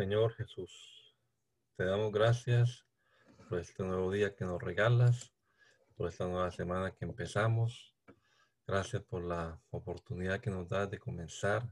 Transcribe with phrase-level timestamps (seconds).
[0.00, 1.14] Señor Jesús,
[1.76, 2.86] te damos gracias
[3.50, 5.30] por este nuevo día que nos regalas,
[5.94, 7.94] por esta nueva semana que empezamos.
[8.66, 11.70] Gracias por la oportunidad que nos das de comenzar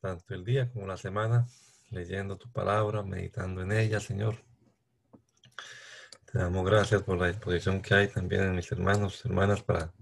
[0.00, 1.48] tanto el día como la semana
[1.90, 4.36] leyendo tu palabra, meditando en ella, Señor.
[6.24, 9.92] Te damos gracias por la disposición que hay también en mis hermanos y hermanas para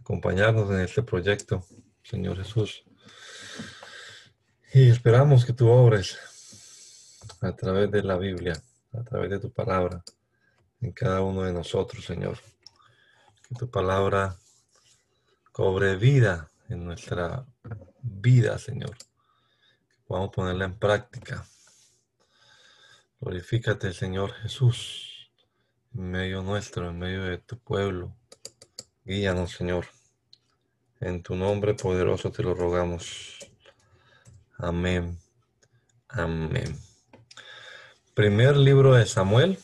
[0.00, 1.64] acompañarnos en este proyecto,
[2.02, 2.84] Señor Jesús.
[4.76, 6.18] Y esperamos que tú obres
[7.40, 10.04] a través de la Biblia, a través de tu palabra,
[10.82, 12.38] en cada uno de nosotros, Señor.
[13.48, 14.36] Que tu palabra
[15.50, 17.46] cobre vida en nuestra
[18.02, 18.98] vida, Señor.
[18.98, 21.46] Que podamos ponerla en práctica.
[23.18, 25.30] Glorifícate, Señor Jesús,
[25.94, 28.14] en medio nuestro, en medio de tu pueblo.
[29.06, 29.86] Guíanos, Señor.
[31.00, 33.38] En tu nombre poderoso te lo rogamos.
[34.58, 35.18] Amén.
[36.08, 36.78] Amén.
[38.14, 39.58] Primer libro de Samuel,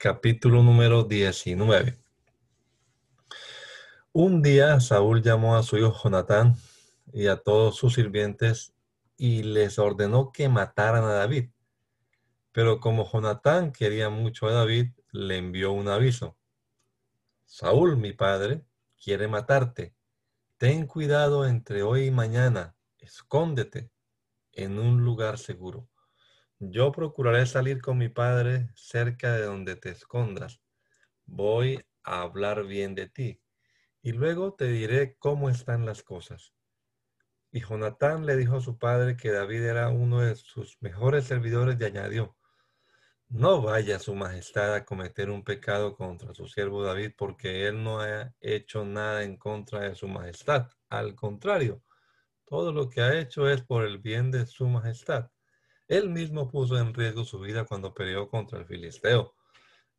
[0.00, 1.96] capítulo número 19.
[4.12, 6.56] Un día Saúl llamó a su hijo Jonatán
[7.12, 8.74] y a todos sus sirvientes
[9.16, 11.50] y les ordenó que mataran a David.
[12.50, 16.36] Pero como Jonatán quería mucho a David, le envió un aviso.
[17.44, 18.64] Saúl, mi padre,
[19.00, 19.94] quiere matarte.
[20.56, 22.73] Ten cuidado entre hoy y mañana
[23.04, 23.90] escóndete
[24.52, 25.88] en un lugar seguro.
[26.58, 30.60] Yo procuraré salir con mi padre cerca de donde te escondas.
[31.26, 33.40] Voy a hablar bien de ti
[34.02, 36.54] y luego te diré cómo están las cosas.
[37.50, 41.76] Y Jonatán le dijo a su padre que David era uno de sus mejores servidores
[41.78, 42.36] y añadió,
[43.28, 48.00] no vaya su majestad a cometer un pecado contra su siervo David porque él no
[48.00, 50.68] ha hecho nada en contra de su majestad.
[50.88, 51.82] Al contrario,
[52.46, 55.30] todo lo que ha hecho es por el bien de su majestad.
[55.88, 59.34] Él mismo puso en riesgo su vida cuando peleó contra el filisteo,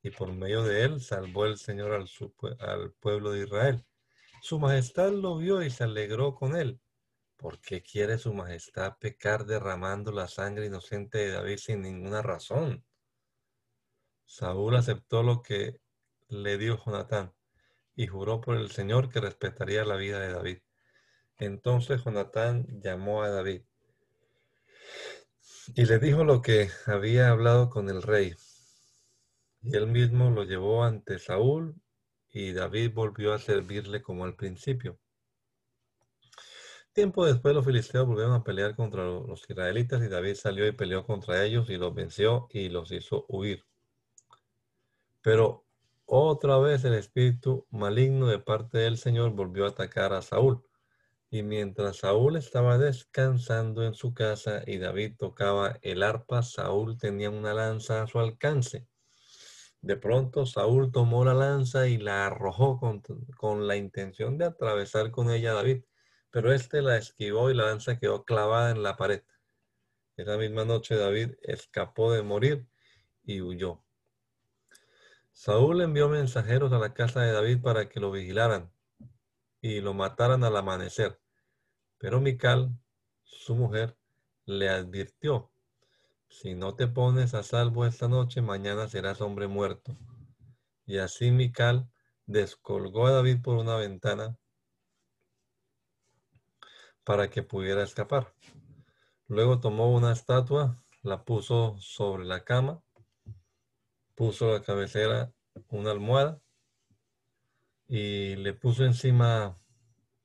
[0.02, 3.86] y por medio de él salvó el Señor al, pueblo de Israel.
[4.42, 6.80] Su majestad lo vio y se alegró con él.
[7.38, 12.86] ¿Por qué quiere su majestad pecar derramando la sangre inocente de David sin ninguna razón?
[14.26, 15.80] Saúl aceptó lo que
[16.28, 17.34] le dio Jonatán
[17.96, 20.60] y juró por el Señor que respetaría la vida de David.
[21.38, 23.62] Entonces Jonatán llamó a David
[25.74, 28.36] y le dijo lo que había hablado con el rey.
[29.62, 31.76] Y él mismo lo llevó ante Saúl
[32.30, 35.00] y David volvió a servirle como al principio.
[36.94, 41.06] Tiempo después los filisteos volvieron a pelear contra los israelitas y David salió y peleó
[41.06, 43.66] contra ellos y los venció y los hizo huir.
[45.22, 45.66] Pero
[46.06, 50.65] otra vez el espíritu maligno de parte del Señor volvió a atacar a Saúl
[51.36, 57.30] y mientras Saúl estaba descansando en su casa y David tocaba el arpa, Saúl tenía
[57.30, 58.88] una lanza a su alcance.
[59.82, 65.30] De pronto Saúl tomó la lanza y la arrojó con, la intención de atravesar con
[65.30, 65.84] ella a David,
[66.32, 69.22] pero éste la esquivó y la lanza quedó clavada en la pared.
[70.16, 72.66] Esa misma noche David escapó de morir
[73.26, 73.84] y huyó.
[75.34, 78.72] Saúl envió mensajeros a la casa de David para que lo vigilaran
[79.60, 81.20] y lo mataran al amanecer.
[81.98, 82.78] Pero Mical,
[83.24, 83.98] su mujer,
[84.46, 85.52] le advirtió,
[86.28, 89.98] si no te pones a salvo esta noche, mañana serás hombre muerto.
[90.86, 91.90] Y así Mical
[92.26, 94.38] descolgó a David por una ventana
[97.04, 98.34] para que pudiera escapar.
[99.28, 102.84] Luego tomó una estatua, la puso sobre la cama,
[104.16, 105.34] puso la cabecera
[105.70, 106.42] una almohada
[107.88, 109.58] y le puso encima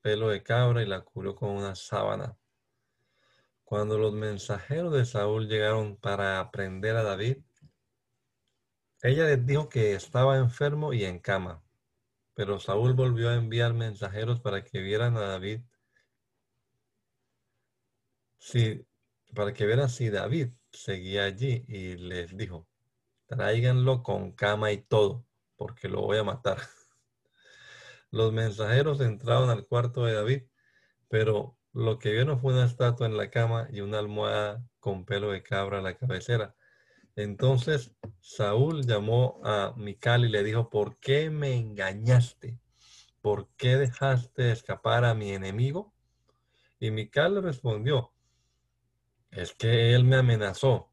[0.03, 2.37] pelo de cabra y la cubrió con una sábana.
[3.65, 7.39] Cuando los mensajeros de Saúl llegaron para aprender a David,
[9.03, 11.63] ella les dijo que estaba enfermo y en cama.
[12.35, 15.61] Pero Saúl volvió a enviar mensajeros para que vieran a David.
[18.39, 18.85] Si,
[19.35, 22.67] para que vieran si David seguía allí y les dijo,
[23.27, 25.25] tráiganlo con cama y todo,
[25.57, 26.59] porque lo voy a matar.
[28.11, 30.43] Los mensajeros entraron al cuarto de David,
[31.09, 35.31] pero lo que vieron fue una estatua en la cama y una almohada con pelo
[35.31, 36.57] de cabra a la cabecera.
[37.17, 42.59] Entonces Saúl llamó a Mical y le dijo, ¿por qué me engañaste?
[43.21, 45.95] ¿Por qué dejaste escapar a mi enemigo?
[46.79, 48.13] Y Mical le respondió,
[49.31, 50.91] es que él me amenazó.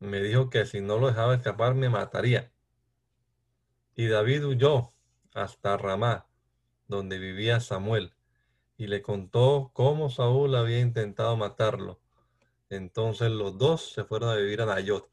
[0.00, 2.52] Me dijo que si no lo dejaba escapar me mataría.
[3.94, 4.92] Y David huyó
[5.32, 6.27] hasta Ramá,
[6.88, 8.12] donde vivía Samuel,
[8.76, 12.00] y le contó cómo Saúl había intentado matarlo.
[12.70, 15.08] Entonces los dos se fueron a vivir a Nayot.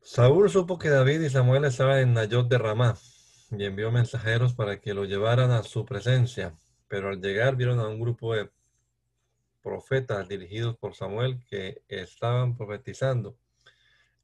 [0.00, 2.96] Saúl supo que David y Samuel estaban en Nayot de Ramá
[3.50, 6.56] y envió mensajeros para que lo llevaran a su presencia.
[6.88, 8.50] Pero al llegar vieron a un grupo de
[9.62, 13.36] profetas dirigidos por Samuel que estaban profetizando.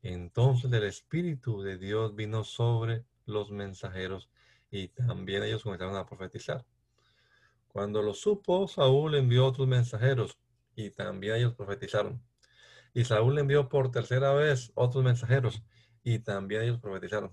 [0.02, 4.30] Entonces el Espíritu de Dios vino sobre los mensajeros
[4.75, 6.67] y también ellos comenzaron a profetizar.
[7.69, 10.37] Cuando lo supo, Saúl envió otros mensajeros
[10.75, 12.21] y también ellos profetizaron.
[12.93, 15.62] Y Saúl envió por tercera vez otros mensajeros
[16.03, 17.32] y también ellos profetizaron.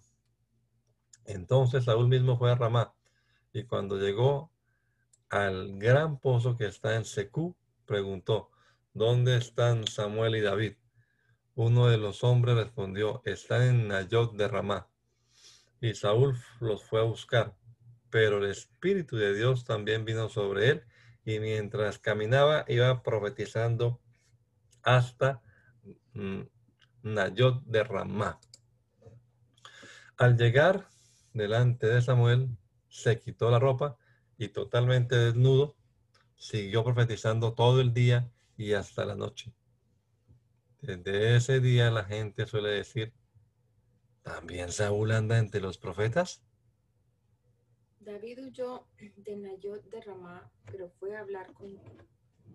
[1.26, 2.94] Entonces Saúl mismo fue a Ramá
[3.54, 4.52] y cuando llegó
[5.30, 7.56] al gran pozo que está en Secú,
[7.88, 8.52] preguntó,
[8.94, 10.74] ¿dónde están Samuel y David?
[11.56, 14.91] Uno de los hombres respondió, están en Nayot de Ramá.
[15.82, 17.56] Y Saúl los fue a buscar,
[18.12, 20.84] pero el Espíritu de Dios también vino sobre él
[21.26, 24.00] y mientras caminaba iba profetizando
[24.84, 25.42] hasta
[26.14, 26.42] mm,
[27.04, 28.40] Nayot de Ramá.
[30.18, 30.88] Al llegar
[31.34, 32.50] delante de Samuel,
[32.88, 33.98] se quitó la ropa
[34.38, 35.76] y totalmente desnudo,
[36.36, 39.52] siguió profetizando todo el día y hasta la noche.
[40.82, 43.14] Desde ese día la gente suele decir,
[44.24, 46.42] ¿también Saúl anda entre los profetas?
[48.00, 48.88] David huyó
[49.18, 51.80] de Nayot de Ramá, pero fue a hablar con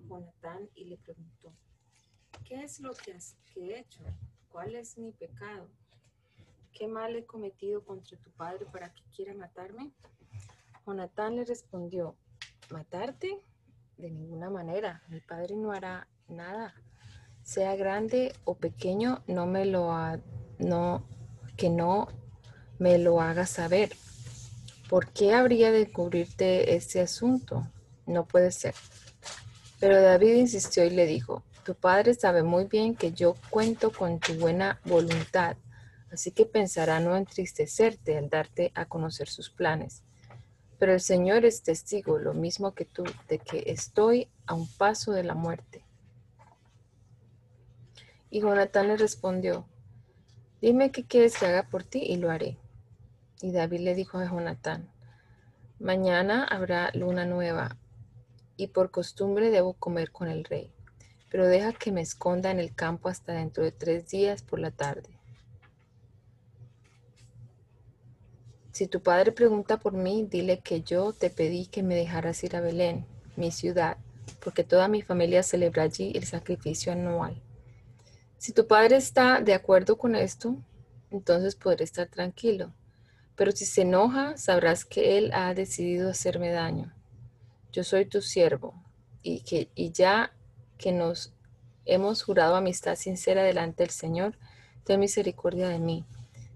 [0.08, 1.52] Jonatán y le preguntó,
[2.44, 4.02] ¿qué es lo que, has, que he hecho?
[4.48, 5.68] ¿Cuál es mi pecado?
[6.72, 9.92] ¿Qué mal he cometido contra tu padre para que quiera matarme?
[10.84, 12.16] Jonatán le respondió,
[12.70, 13.40] ¿matarte?
[13.96, 16.74] De ninguna manera, mi padre no hará nada.
[17.42, 20.18] Sea grande o pequeño, no me lo ha,
[20.58, 21.06] no,
[21.56, 22.08] que no
[22.78, 23.96] me lo haga saber.
[24.88, 27.66] ¿Por qué habría de cubrirte este asunto?
[28.06, 28.74] No puede ser.
[29.80, 34.20] Pero David insistió y le dijo, tu padre sabe muy bien que yo cuento con
[34.20, 35.56] tu buena voluntad
[36.16, 40.02] así que pensará no entristecerte al darte a conocer sus planes.
[40.78, 45.12] Pero el Señor es testigo, lo mismo que tú, de que estoy a un paso
[45.12, 45.84] de la muerte.
[48.30, 49.66] Y Jonatán le respondió,
[50.66, 52.58] dime qué quieres que haga por ti y lo haré.
[53.40, 54.90] Y David le dijo a Jonatán,
[55.78, 57.76] mañana habrá luna nueva
[58.56, 60.72] y por costumbre debo comer con el rey,
[61.30, 64.72] pero deja que me esconda en el campo hasta dentro de tres días por la
[64.72, 65.08] tarde.
[68.72, 72.56] Si tu padre pregunta por mí, dile que yo te pedí que me dejaras ir
[72.56, 73.06] a Belén,
[73.36, 73.98] mi ciudad,
[74.40, 77.40] porque toda mi familia celebra allí el sacrificio anual.
[78.38, 80.56] Si tu padre está de acuerdo con esto,
[81.10, 82.72] entonces podré estar tranquilo.
[83.34, 86.94] Pero si se enoja, sabrás que él ha decidido hacerme daño.
[87.72, 88.74] Yo soy tu siervo
[89.22, 90.32] y, que, y ya
[90.78, 91.32] que nos
[91.84, 94.38] hemos jurado amistad sincera delante del Señor,
[94.84, 96.06] ten misericordia de mí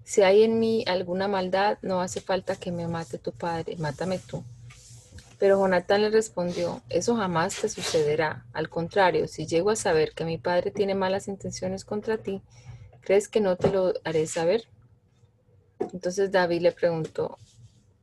[0.03, 4.19] si hay en mí alguna maldad, no hace falta que me mate tu padre, mátame
[4.19, 4.43] tú.
[5.41, 8.45] Pero Jonatán le respondió, eso jamás te sucederá.
[8.53, 12.43] Al contrario, si llego a saber que mi padre tiene malas intenciones contra ti,
[13.01, 14.65] ¿crees que no te lo haré saber?
[15.79, 17.39] Entonces David le preguntó,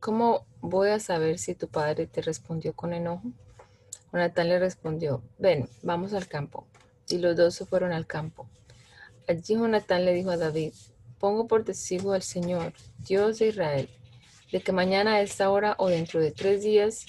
[0.01, 3.31] ¿cómo voy a saber si tu padre te respondió con enojo?
[4.11, 6.67] Jonatán le respondió, ven, vamos al campo.
[7.07, 8.49] Y los dos se fueron al campo.
[9.29, 10.73] Allí Jonatán le dijo a David,
[11.19, 13.89] pongo por testigo al Señor, Dios de Israel,
[14.51, 17.05] de que mañana a esta hora o dentro de tres días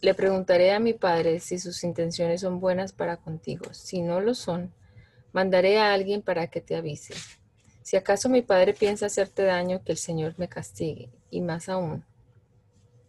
[0.00, 3.72] le preguntaré a mi padre si sus intenciones son buenas para contigo.
[3.72, 4.72] Si no lo son,
[5.32, 7.14] mandaré a alguien para que te avise.
[7.82, 11.10] Si acaso mi padre piensa hacerte daño, que el Señor me castigue.
[11.30, 12.04] Y más aún,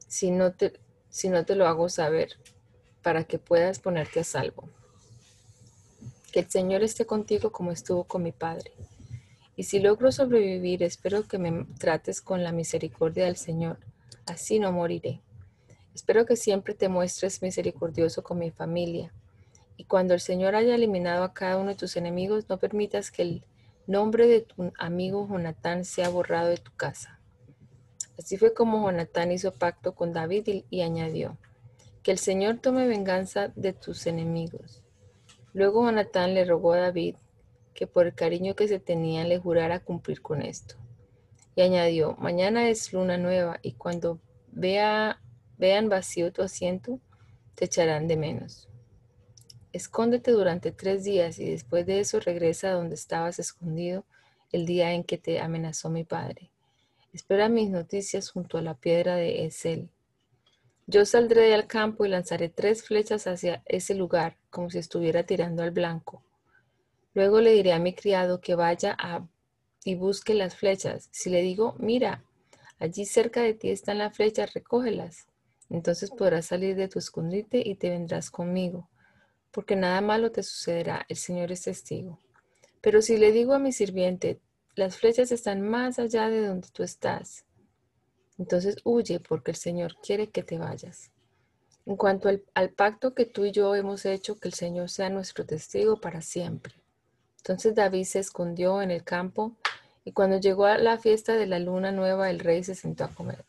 [0.08, 0.80] si no te,
[1.10, 2.38] si no te lo hago saber,
[3.04, 4.70] para que puedas ponerte a salvo.
[6.32, 8.72] Que el Señor esté contigo como estuvo con mi padre.
[9.56, 13.78] Y si logro sobrevivir, espero que me trates con la misericordia del Señor.
[14.26, 15.22] Así no moriré.
[16.00, 19.14] Espero que siempre te muestres misericordioso con mi familia.
[19.76, 23.22] Y cuando el Señor haya eliminado a cada uno de tus enemigos, no permitas que
[23.24, 23.44] el
[23.86, 27.20] nombre de tu amigo Jonatán sea borrado de tu casa.
[28.18, 31.38] Así fue como Jonatán hizo pacto con David y, añadió,
[32.02, 34.82] que el Señor tome venganza de tus enemigos.
[35.52, 37.18] Luego Jonatán le rogó a David
[37.74, 40.76] que por el cariño que se tenían le jurara cumplir con esto.
[41.58, 45.20] Y añadió, mañana es luna nueva y cuando vea,
[45.60, 47.00] vean vacío tu asiento,
[47.54, 48.68] te echarán de menos.
[49.72, 54.06] Escóndete durante tres días y después de eso regresa a donde estabas escondido
[54.52, 56.50] el día en que te amenazó mi padre.
[57.14, 59.90] Espera mis noticias junto a la piedra de Esel.
[60.88, 65.62] Yo saldré al campo y lanzaré tres flechas hacia ese lugar, como si estuviera tirando
[65.62, 66.24] al blanco.
[67.14, 69.28] Luego le diré a mi criado que vaya a
[69.84, 71.10] y busque las flechas.
[71.12, 72.24] Si le digo, mira,
[72.80, 75.28] allí cerca de ti están las flechas, recógelas.
[75.70, 78.90] Entonces podrás salir de tu escondite y te vendrás conmigo
[79.52, 82.20] porque nada malo te sucederá, el Señor es testigo.
[82.82, 84.40] Pero si le digo a mi sirviente,
[84.76, 87.46] las flechas están más allá de donde tú estás,
[88.38, 91.12] entonces huye porque el Señor quiere que te vayas.
[91.86, 95.46] En cuanto al, pacto que tú y yo hemos hecho, que el Señor sea nuestro
[95.46, 96.76] testigo para siempre.
[97.38, 99.58] Entonces David se escondió en el campo
[100.06, 103.14] y cuando llegó a la fiesta de la luna nueva, el rey se sentó a
[103.14, 103.44] comer.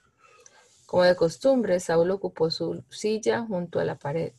[0.91, 4.33] Como de costumbre, Saúl ocupó su silla junto a la pared.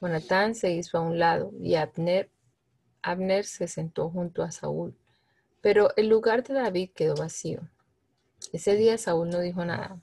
[0.00, 2.30] Jonatán se hizo a un lado y Abner,
[3.44, 4.96] se sentó junto a Saúl.
[5.60, 7.68] Pero el lugar de David quedó vacío.
[8.54, 10.00] Ese día Saúl no dijo nada,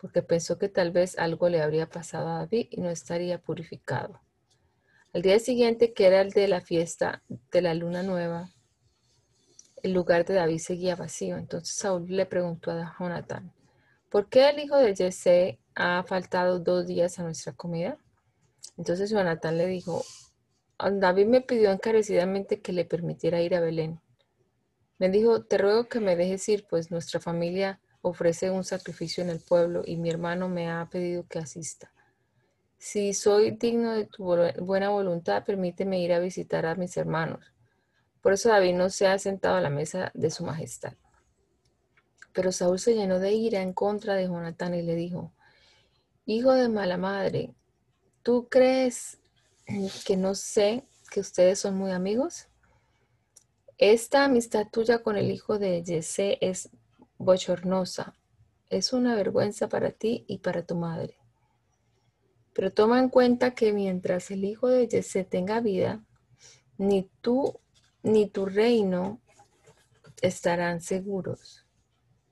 [0.00, 4.20] porque pensó que tal vez algo le habría pasado a David y no estaría purificado.
[5.12, 8.50] Al día siguiente, que era el de la fiesta de la luna nueva,
[9.80, 11.36] el lugar de David seguía vacío.
[11.36, 13.52] Entonces Saúl le preguntó a Jonatán,
[14.14, 17.98] ¿por qué el hijo de Jesse ha faltado dos días a nuestra comida?
[18.76, 20.04] Entonces Jonatán le dijo,
[20.78, 24.00] David me pidió encarecidamente que le permitiera ir a Belén.
[24.98, 29.30] Me dijo, te ruego que me dejes ir, pues nuestra familia ofrece un sacrificio en
[29.30, 31.92] el pueblo y mi hermano me ha pedido que asista.
[32.78, 37.52] Si soy digno de tu buena voluntad, permíteme ir a visitar a mis hermanos.
[38.20, 40.92] Por eso David no se ha sentado a la mesa de su majestad.
[42.34, 45.32] Pero Saúl se llenó de ira en contra de Jonatán y le dijo,
[46.26, 47.54] Hijo de mala madre,
[48.24, 49.18] ¿Tú crees
[50.06, 52.48] que no sé que ustedes son muy amigos?
[53.76, 56.70] Esta amistad tuya con el hijo de Jesse es
[57.18, 58.14] bochornosa.
[58.70, 61.18] Es una vergüenza para ti y para tu madre.
[62.54, 66.02] Pero toma en cuenta que mientras el hijo de Jesse tenga vida,
[66.78, 67.60] ni tú
[68.02, 69.20] ni tu reino
[70.22, 71.63] estarán seguros.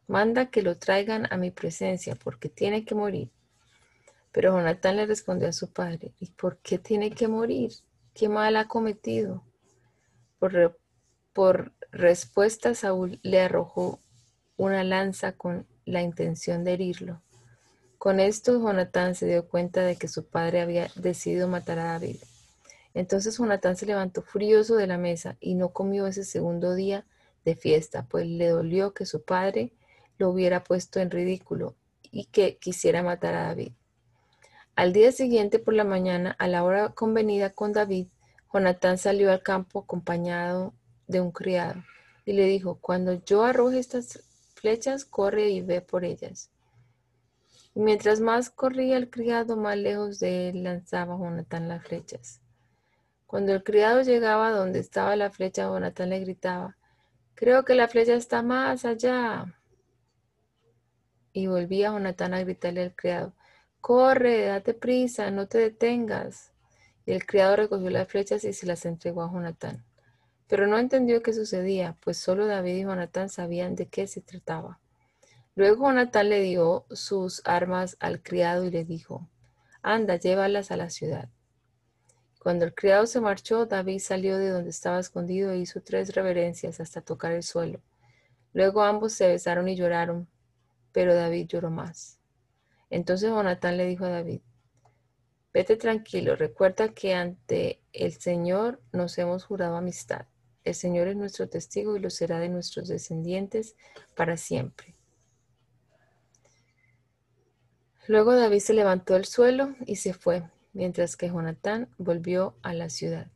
[0.07, 3.31] Manda que lo traigan a mi presencia porque tiene que morir.
[4.33, 7.73] Pero Jonatán le respondió a su padre, ¿y por qué tiene que morir?
[8.15, 9.45] ¿Qué mal ha cometido?
[10.39, 10.79] Por,
[11.33, 14.01] por respuesta, Saúl le arrojó
[14.57, 17.23] una lanza con la intención de herirlo.
[17.99, 22.17] Con esto, Jonatán se dio cuenta de que su padre había decidido matar a David.
[22.95, 27.07] Entonces Jonatán se levantó furioso de la mesa y no comió ese segundo día
[27.45, 29.73] de fiesta, pues le dolió que su padre
[30.23, 31.75] lo hubiera puesto en ridículo
[32.13, 33.73] y que quisiera matar a David.
[34.77, 38.07] Al día siguiente por la mañana, a la hora convenida con David,
[38.55, 40.75] Jonatán salió al campo acompañado
[41.09, 41.83] de un criado
[42.25, 44.23] y le dijo, cuando yo arroje estas
[44.55, 46.53] flechas, corre y ve por ellas.
[47.75, 52.41] Y mientras más corría el criado, más lejos de él lanzaba Jonatán las flechas.
[53.27, 56.77] Cuando el criado llegaba donde estaba la flecha, Jonatán le gritaba,
[57.35, 59.59] creo que la flecha está más allá.
[61.33, 63.33] Y volvía Jonatán a gritarle al criado,
[63.81, 66.53] Corre, date prisa, no te detengas.
[67.05, 69.85] Y el criado recogió las flechas y se las entregó a Jonatán.
[70.47, 74.79] Pero no entendió qué sucedía, pues solo David y Jonatán sabían de qué se trataba.
[75.55, 79.29] Luego Jonatán le dio sus armas al criado y le dijo,
[79.83, 81.29] anda, llévalas a la ciudad.
[82.39, 86.81] Cuando el criado se marchó, David salió de donde estaba escondido e hizo tres reverencias
[86.81, 87.81] hasta tocar el suelo.
[88.53, 90.29] Luego ambos se besaron y lloraron,
[90.93, 92.19] pero David lloró más.
[92.91, 94.43] Entonces Jonatán le dijo a David,
[95.53, 100.27] vete tranquilo, recuerda que ante el Señor nos hemos jurado amistad.
[100.65, 103.77] El Señor es nuestro testigo y lo será de nuestros descendientes
[104.15, 104.95] para siempre.
[108.07, 112.91] Luego David se levantó del suelo y se fue, mientras que Jonatán volvió a la
[112.91, 113.31] ciudad.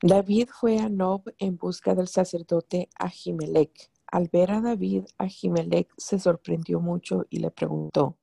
[0.00, 6.20] David fue a Nob en busca del sacerdote Ahimelech al ver a David, Ahimelech se
[6.20, 8.16] sorprendió mucho y le preguntó,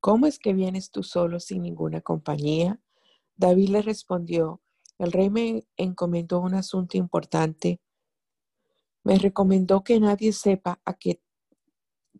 [0.00, 2.80] ¿Cómo es que vienes tú solo sin ninguna compañía?
[3.36, 4.60] David le respondió,
[4.98, 7.80] el rey me encomendó un asunto importante
[9.04, 11.20] Me recomendó que nadie sepa a qué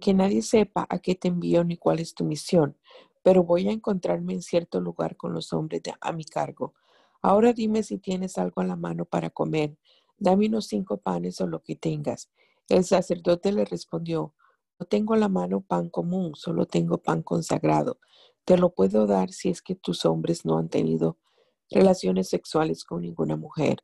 [0.01, 2.77] que nadie sepa a qué te envío ni cuál es tu misión,
[3.23, 6.75] pero voy a encontrarme en cierto lugar con los hombres a mi cargo.
[7.23, 9.79] Ahora dime si tienes algo a la mano para comer.
[10.19, 12.29] Dame unos cinco panes o lo que tengas.
[12.69, 14.35] El sacerdote le respondió,
[14.79, 17.99] no tengo a la mano pan común, solo tengo pan consagrado.
[18.45, 21.19] Te lo puedo dar si es que tus hombres no han tenido
[21.71, 23.79] relaciones sexuales con ninguna mujer.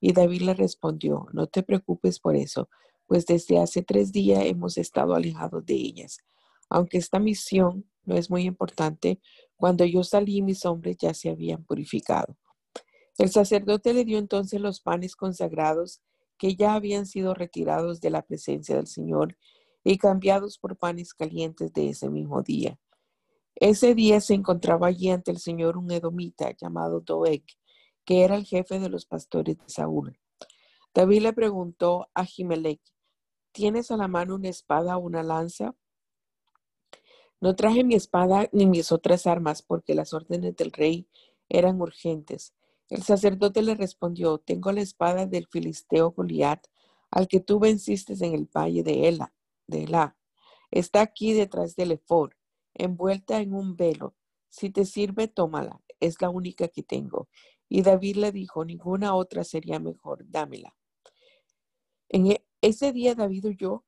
[0.00, 2.68] Y David le respondió, no te preocupes por eso,
[3.06, 6.18] pues desde hace tres días hemos estado alejados de ellas.
[6.68, 9.20] Aunque esta misión no es muy importante,
[9.56, 12.36] cuando yo salí mis hombres ya se habían purificado.
[13.18, 16.02] El sacerdote le dio entonces los panes consagrados
[16.38, 19.36] que ya habían sido retirados de la presencia del Señor
[19.84, 22.78] y cambiados por panes calientes de ese mismo día.
[23.54, 27.44] Ese día se encontraba allí ante el Señor un edomita llamado Doeg,
[28.04, 30.18] que era el jefe de los pastores de Saúl.
[30.94, 32.80] David le preguntó a Jimelech,
[33.52, 35.74] ¿tienes a la mano una espada o una lanza?
[37.40, 41.08] No traje mi espada ni mis otras armas porque las órdenes del rey
[41.48, 42.54] eran urgentes.
[42.88, 46.66] El sacerdote le respondió, tengo la espada del filisteo Goliat,
[47.10, 49.34] al que tú venciste en el valle de Ela,
[49.66, 50.16] de Ela.
[50.70, 52.36] Está aquí detrás del efor,
[52.74, 54.14] envuelta en un velo.
[54.48, 55.82] Si te sirve, tómala.
[55.98, 57.28] Es la única que tengo.
[57.68, 60.76] Y David le dijo, ninguna otra sería mejor, dámela.
[62.08, 63.84] En e, ese día David huyó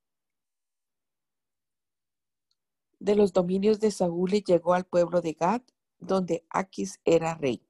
[2.99, 5.63] de los dominios de Saúl y llegó al pueblo de Gad,
[6.01, 7.68] donde Aquis era rey.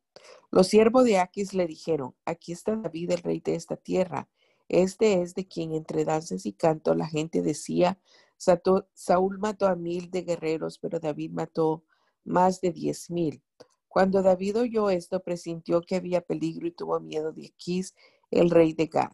[0.51, 4.29] Los siervos de Aquis le dijeron, aquí está David, el rey de esta tierra.
[4.69, 7.99] Este es de quien entre danzas y canto la gente decía,
[8.37, 11.85] Saúl mató a mil de guerreros, pero David mató
[12.25, 13.43] más de diez mil.
[13.89, 17.95] Cuando David oyó esto, presintió que había peligro y tuvo miedo de Aquis,
[18.31, 19.13] el rey de Gad.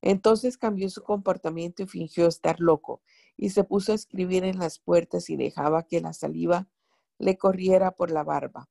[0.00, 3.02] Entonces cambió su comportamiento y fingió estar loco,
[3.36, 6.68] y se puso a escribir en las puertas y dejaba que la saliva
[7.18, 8.68] le corriera por la barba.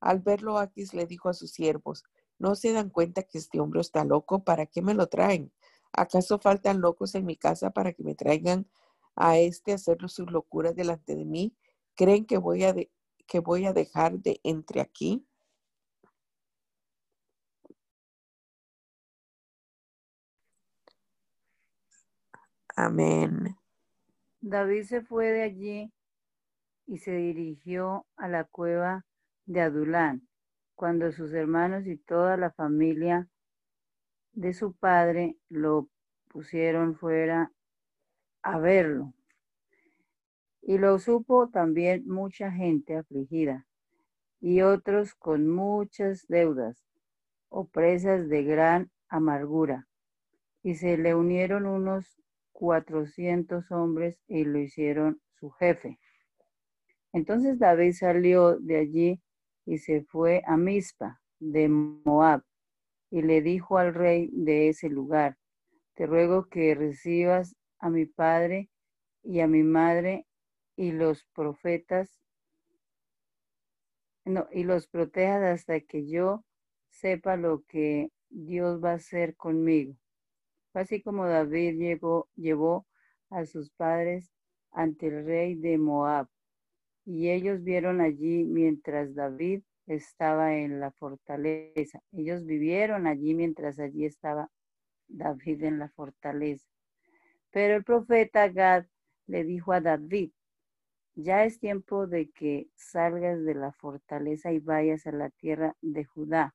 [0.00, 2.04] Al verlo, Aquis le dijo a sus siervos,
[2.38, 4.44] ¿no se dan cuenta que este hombre está loco?
[4.44, 5.52] ¿Para qué me lo traen?
[5.92, 8.68] ¿Acaso faltan locos en mi casa para que me traigan
[9.16, 11.56] a este a hacer sus locuras delante de mí?
[11.94, 12.74] ¿Creen que voy a,
[13.26, 15.26] que voy a dejar de entre aquí?
[22.76, 23.56] Amén.
[24.40, 25.92] David se fue de allí
[26.86, 29.04] y se dirigió a la cueva
[29.48, 30.28] de Adulán,
[30.74, 33.28] cuando sus hermanos y toda la familia
[34.32, 35.88] de su padre lo
[36.28, 37.50] pusieron fuera
[38.42, 39.14] a verlo.
[40.60, 43.66] Y lo supo también mucha gente afligida
[44.38, 46.84] y otros con muchas deudas
[47.48, 49.88] o presas de gran amargura.
[50.62, 52.20] Y se le unieron unos
[52.52, 55.98] cuatrocientos hombres y lo hicieron su jefe.
[57.14, 59.22] Entonces David salió de allí
[59.68, 62.42] y se fue a Mizpa de Moab
[63.10, 65.36] y le dijo al rey de ese lugar,
[65.94, 68.70] te ruego que recibas a mi padre
[69.22, 70.26] y a mi madre
[70.76, 72.20] y los profetas
[74.24, 76.44] no, y los protejas hasta que yo
[76.90, 79.96] sepa lo que Dios va a hacer conmigo
[80.78, 82.86] así como David llegó, llevó
[83.30, 84.32] a sus padres
[84.70, 86.28] ante el rey de Moab.
[87.10, 92.02] Y ellos vieron allí mientras David estaba en la fortaleza.
[92.12, 94.50] Ellos vivieron allí mientras allí estaba
[95.06, 96.68] David en la fortaleza.
[97.50, 98.84] Pero el profeta Gad
[99.26, 100.32] le dijo a David,
[101.14, 106.04] ya es tiempo de que salgas de la fortaleza y vayas a la tierra de
[106.04, 106.54] Judá.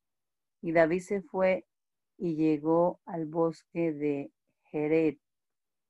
[0.62, 1.66] Y David se fue
[2.16, 4.32] y llegó al bosque de
[4.72, 5.18] Jared.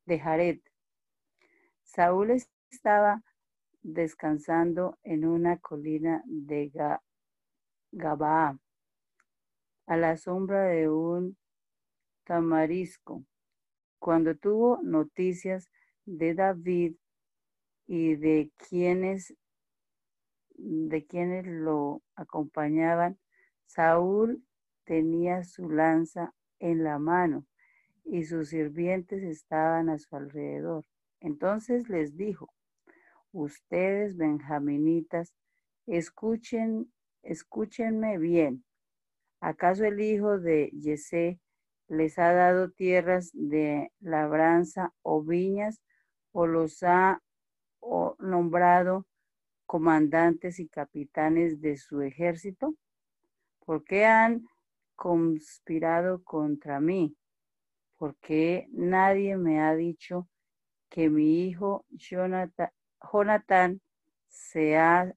[0.05, 0.61] De Jared.
[1.81, 2.31] Saúl
[2.71, 3.21] estaba
[3.83, 6.71] descansando en una colina de
[7.91, 8.57] Gabaa,
[9.85, 11.37] a la sombra de un
[12.23, 13.23] tamarisco,
[13.99, 15.69] cuando tuvo noticias
[16.05, 16.95] de David
[17.85, 19.35] y de quienes
[20.55, 23.17] de quienes lo acompañaban,
[23.65, 24.45] Saúl
[24.85, 27.45] tenía su lanza en la mano
[28.05, 30.85] y sus sirvientes estaban a su alrededor.
[31.19, 32.53] Entonces les dijo,
[33.33, 35.33] ustedes benjaminitas,
[35.85, 38.63] escuchen, escúchenme bien.
[39.41, 41.41] ¿Acaso el hijo de Yesé
[41.89, 45.81] les ha dado tierras de labranza o viñas
[46.31, 47.21] o los ha
[48.19, 49.05] nombrado
[49.65, 52.75] comandantes y capitanes de su ejército?
[53.65, 54.45] ¿Por qué han
[54.95, 57.15] conspirado contra mí.
[57.97, 60.27] porque nadie me ha dicho
[60.89, 62.69] que mi hijo Jonathan,
[64.27, 65.13] se ha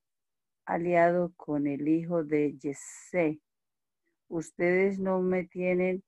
[0.67, 3.41] aliado con el hijo de Jesse.
[4.29, 6.03] Ustedes no me tienen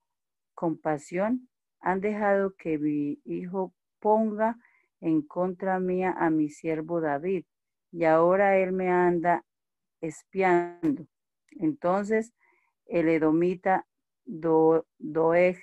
[0.53, 4.57] compasión, han dejado que mi hijo ponga
[4.99, 7.45] en contra mía a mi siervo David,
[7.91, 9.45] y ahora él me anda
[10.01, 11.07] espiando.
[11.51, 12.33] Entonces
[12.85, 13.87] el edomita
[14.25, 15.57] Doeg,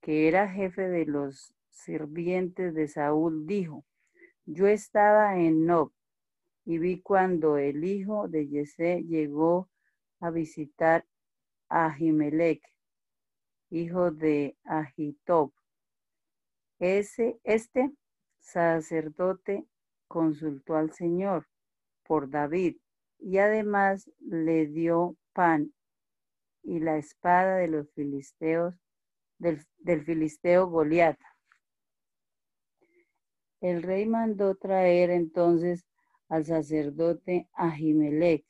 [0.00, 3.84] que era jefe de los sirvientes de Saúl, dijo,
[4.50, 5.92] yo estaba en Nob
[6.64, 9.68] y vi cuando el hijo de Yesé llegó
[10.20, 11.04] a visitar
[11.68, 12.62] a Ahimelech,
[13.68, 15.52] hijo de Ahitob.
[16.78, 17.92] Ese, este
[18.38, 19.66] sacerdote
[20.06, 21.46] consultó al Señor
[22.04, 22.78] por David
[23.18, 25.74] y además le dio pan
[26.62, 28.74] y la espada de los filisteos,
[29.36, 31.18] del, filisteo Goliat.
[33.60, 35.84] El rey mandó traer entonces
[36.28, 38.44] al sacerdote Ahimelech,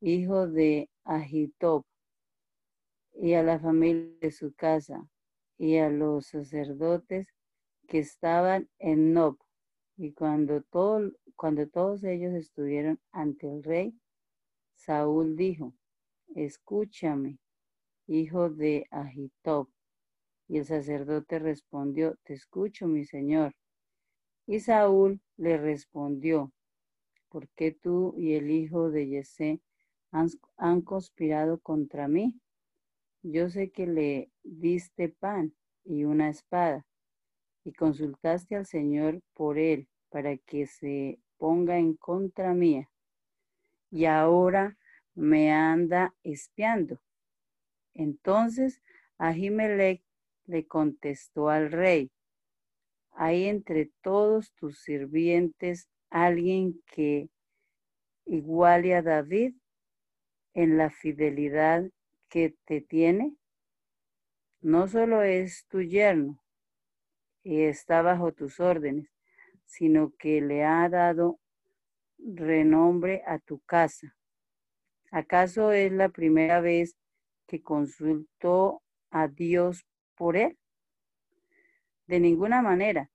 [0.00, 1.84] hijo de Ahitob,
[3.14, 5.08] y a la familia de su casa,
[5.56, 7.26] y a los sacerdotes
[7.88, 9.38] que estaban en Nob.
[9.96, 13.98] Y cuando, todo, cuando todos ellos estuvieron ante el rey,
[14.76, 15.74] Saúl dijo,
[16.36, 17.38] escúchame,
[18.06, 19.68] hijo de Ahitob.
[20.46, 23.54] Y el sacerdote respondió, te escucho, mi señor.
[24.48, 26.54] Y Saúl le respondió,
[27.28, 29.60] ¿por qué tú y el hijo de Yesé
[30.10, 32.40] han, han conspirado contra mí?
[33.22, 36.86] Yo sé que le diste pan y una espada,
[37.62, 42.88] y consultaste al Señor por él para que se ponga en contra mía.
[43.90, 44.78] Y ahora
[45.14, 47.02] me anda espiando.
[47.92, 48.80] Entonces
[49.18, 50.02] Ahimelech
[50.46, 52.10] le contestó al rey,
[53.20, 57.28] hay entre todos tus sirvientes alguien que
[58.26, 59.56] iguale a David
[60.54, 61.90] en la fidelidad
[62.28, 63.34] que te tiene.
[64.60, 66.40] No solo es tu yerno
[67.42, 69.10] y está bajo tus órdenes,
[69.64, 71.40] sino que le ha dado
[72.18, 74.16] renombre a tu casa.
[75.10, 76.96] ¿Acaso es la primera vez
[77.48, 80.56] que consultó a Dios por él?
[82.08, 83.10] De ninguna manera,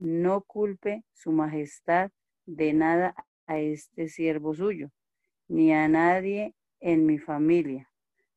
[0.00, 2.10] no culpe su majestad
[2.46, 3.14] de nada
[3.46, 4.90] a este siervo suyo,
[5.46, 7.88] ni a nadie en mi familia.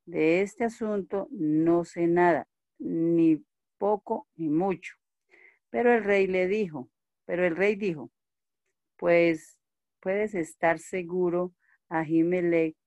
[0.06, 3.44] De este asunto no sé nada, ni
[3.80, 4.94] poco ni mucho.
[5.72, 6.90] Pero el rey le dijo,
[7.26, 8.12] pero el rey dijo,
[8.98, 9.58] pues
[10.00, 11.54] puedes estar seguro,
[11.90, 12.78] Ahimelech,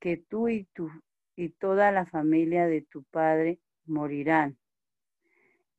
[0.00, 0.90] que tú y, tu,
[1.36, 4.59] y toda la familia de tu padre morirán.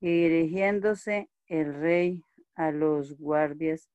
[0.02, 3.90] Y dirigiéndose el rey a los guardias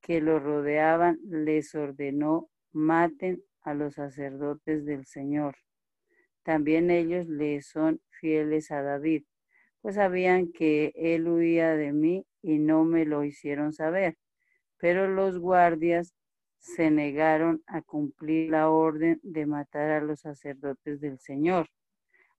[0.00, 5.56] que lo rodeaban, les ordenó, maten a los sacerdotes del Señor.
[6.42, 9.22] También ellos le son fieles a David,
[9.80, 14.16] pues sabían que él huía de mí y no me lo hicieron saber.
[14.78, 16.12] Pero los guardias
[16.58, 21.68] se negaron a cumplir la orden de matar a los sacerdotes del Señor.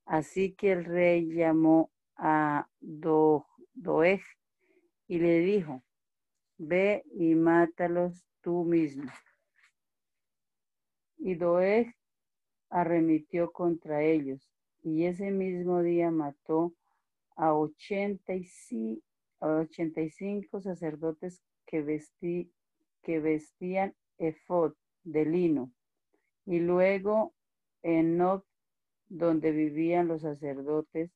[0.05, 1.89] Así que el rey llamó
[2.23, 4.21] a Doeg
[5.07, 5.83] y le dijo,
[6.59, 9.11] ve y mátalos tú mismo.
[11.17, 11.95] Y Doeg
[12.69, 14.47] arremitió contra ellos
[14.83, 16.75] y ese mismo día mató
[17.35, 19.01] a 85,
[20.61, 22.51] sacerdotes que, vestí,
[23.01, 25.71] que vestían efod de lino.
[26.45, 27.33] Y luego
[27.81, 28.43] en Nob,
[29.09, 31.11] donde vivían los sacerdotes,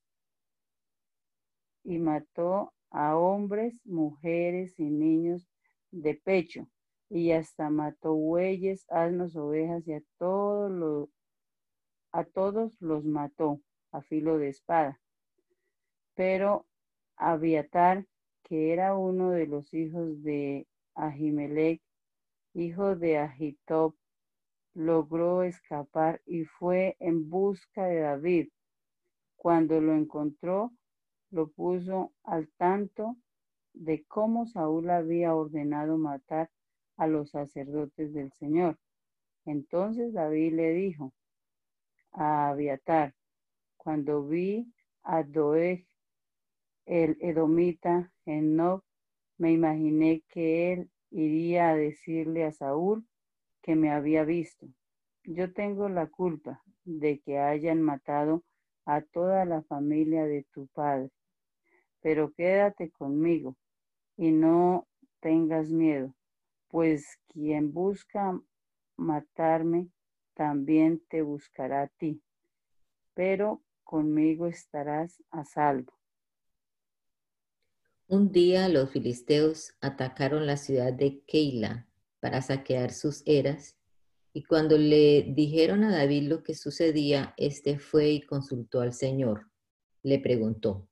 [1.85, 5.47] y mató a hombres, mujeres y niños
[5.91, 6.67] de pecho,
[7.09, 11.09] y hasta mató bueyes, asnos, ovejas, y a todos los,
[12.11, 14.99] a todos los mató a filo de espada.
[16.15, 16.65] Pero
[17.17, 18.05] Abiatar,
[18.43, 21.81] que era uno de los hijos de Ahimelech,
[22.53, 23.95] hijo de Ahitob,
[24.73, 28.49] logró escapar y fue en busca de David.
[29.37, 30.71] Cuando lo encontró,
[31.35, 33.17] lo puso al tanto
[33.73, 36.49] de cómo Saúl había ordenado matar
[36.95, 38.79] a los sacerdotes del Señor.
[39.43, 41.13] Entonces David le dijo
[42.13, 43.13] a Abiatar,
[43.75, 45.85] cuando vi a Doeg,
[46.85, 48.81] el edomita en Nob,
[49.37, 53.05] me imaginé que él iría a decirle a Saúl
[53.61, 54.67] que me había visto.
[55.25, 58.43] Yo tengo la culpa de que hayan matado
[58.85, 61.11] a toda la familia de tu padre.
[62.05, 63.57] Pero quédate conmigo
[64.15, 64.87] y no
[65.21, 66.13] tengas miedo,
[66.67, 68.39] pues quien busca
[68.95, 69.89] matarme
[70.35, 72.21] también te buscará a ti,
[73.15, 75.93] pero conmigo estarás a salvo.
[78.05, 81.87] Un día los filisteos atacaron la ciudad de Keila
[82.19, 83.79] para saquear sus eras,
[84.31, 89.49] y cuando le dijeron a David lo que sucedía, éste fue y consultó al Señor.
[90.03, 90.87] Le preguntó,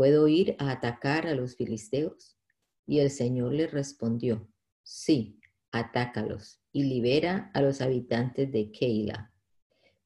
[0.00, 2.38] ¿puedo ir a atacar a los filisteos?
[2.86, 4.48] Y el Señor le respondió,
[4.82, 5.38] sí,
[5.72, 9.30] atácalos y libera a los habitantes de Keila.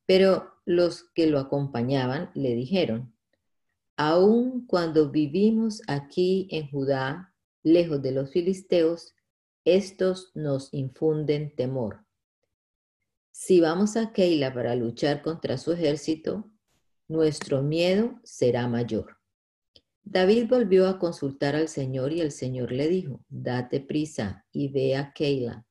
[0.04, 3.14] Pero los que lo acompañaban le dijeron,
[3.96, 9.14] aun cuando vivimos aquí en Judá, lejos de los filisteos,
[9.64, 12.04] estos nos infunden temor.
[13.30, 16.50] Si vamos a Keila para luchar contra su ejército,
[17.07, 19.18] nuestro miedo será mayor.
[20.04, 24.96] David volvió a consultar al Señor y el Señor le dijo, date prisa y ve
[24.96, 25.66] a Keila,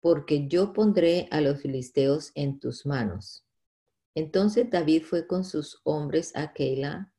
[0.00, 3.46] porque yo pondré a los filisteos en tus manos.
[4.14, 7.12] Entonces David fue con sus hombres a Keila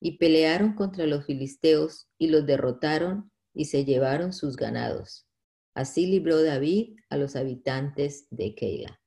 [0.00, 5.26] y pelearon contra los filisteos y los derrotaron y se llevaron sus ganados.
[5.74, 9.00] Así libró David a los habitantes de Keila.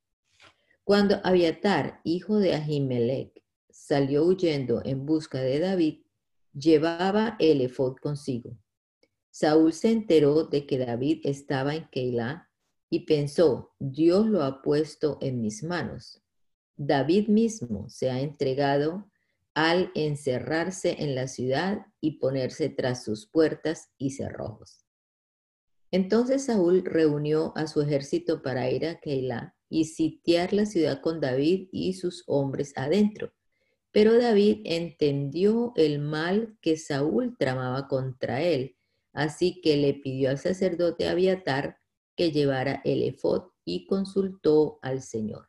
[0.85, 6.02] Cuando Abiatar, hijo de Ahimelech, salió huyendo en busca de David,
[6.53, 8.57] llevaba el efod consigo.
[9.31, 12.49] Saúl se enteró de que David estaba en Keilah
[12.89, 16.21] y pensó, Dios lo ha puesto en mis manos.
[16.77, 19.09] David mismo se ha entregado
[19.55, 24.85] al encerrarse en la ciudad y ponerse tras sus puertas y cerrojos.
[25.91, 31.19] Entonces Saúl reunió a su ejército para ir a Keilah y sitiar la ciudad con
[31.19, 33.31] David y sus hombres adentro.
[33.93, 38.75] Pero David entendió el mal que Saúl tramaba contra él,
[39.13, 41.77] así que le pidió al sacerdote Abiatar
[42.15, 45.47] que llevara el efod y consultó al Señor.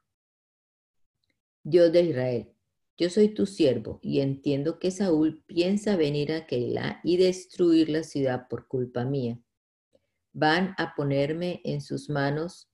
[1.62, 2.52] Dios de Israel,
[2.98, 8.02] yo soy tu siervo y entiendo que Saúl piensa venir a Keilah y destruir la
[8.02, 9.40] ciudad por culpa mía.
[10.34, 12.68] Van a ponerme en sus manos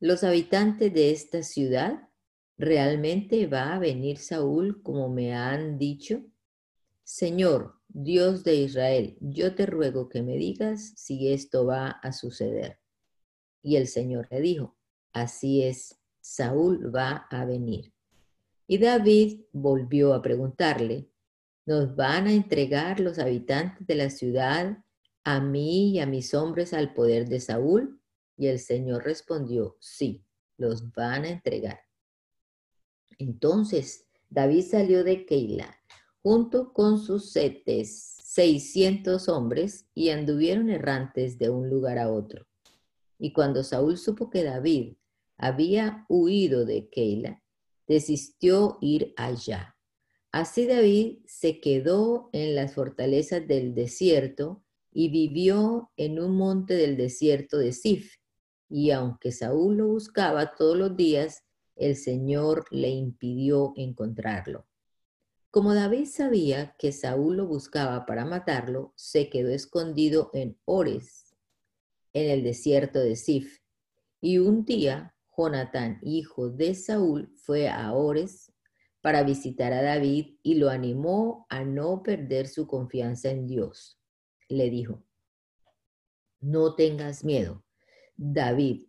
[0.00, 2.08] los habitantes de esta ciudad
[2.58, 6.24] ¿Realmente va a venir Saúl como me han dicho?
[7.04, 12.78] Señor, Dios de Israel, yo te ruego que me digas si esto va a suceder.
[13.62, 14.76] Y el Señor le dijo,
[15.12, 17.92] así es, Saúl va a venir.
[18.66, 21.10] Y David volvió a preguntarle,
[21.66, 24.82] ¿nos van a entregar los habitantes de la ciudad
[25.24, 28.00] a mí y a mis hombres al poder de Saúl?
[28.36, 30.24] Y el Señor respondió, sí,
[30.56, 31.85] los van a entregar.
[33.18, 35.76] Entonces David salió de Keila
[36.22, 42.44] junto con sus setes, seiscientos hombres, y anduvieron errantes de un lugar a otro.
[43.16, 44.94] Y cuando Saúl supo que David
[45.36, 47.44] había huido de Keila,
[47.86, 49.76] desistió ir allá.
[50.32, 56.96] Así David se quedó en las fortalezas del desierto y vivió en un monte del
[56.96, 58.16] desierto de Sif.
[58.68, 61.44] Y aunque Saúl lo buscaba todos los días,
[61.76, 64.66] el Señor le impidió encontrarlo.
[65.50, 71.34] Como David sabía que Saúl lo buscaba para matarlo, se quedó escondido en Ores,
[72.12, 73.60] en el desierto de Sif.
[74.20, 78.52] Y un día, Jonatán, hijo de Saúl, fue a Ores
[79.00, 84.00] para visitar a David y lo animó a no perder su confianza en Dios.
[84.48, 85.04] Le dijo,
[86.40, 87.64] no tengas miedo.
[88.16, 88.85] David,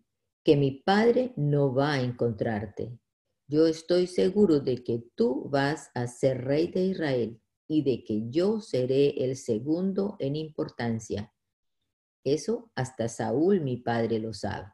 [0.47, 2.97] que mi Padre no va a encontrarte.
[3.49, 8.29] Yo estoy seguro de que tú vas a ser rey de Israel y de que
[8.29, 11.33] yo seré el segundo en importancia.
[12.23, 14.71] Eso hasta Saúl, mi padre, lo sabe.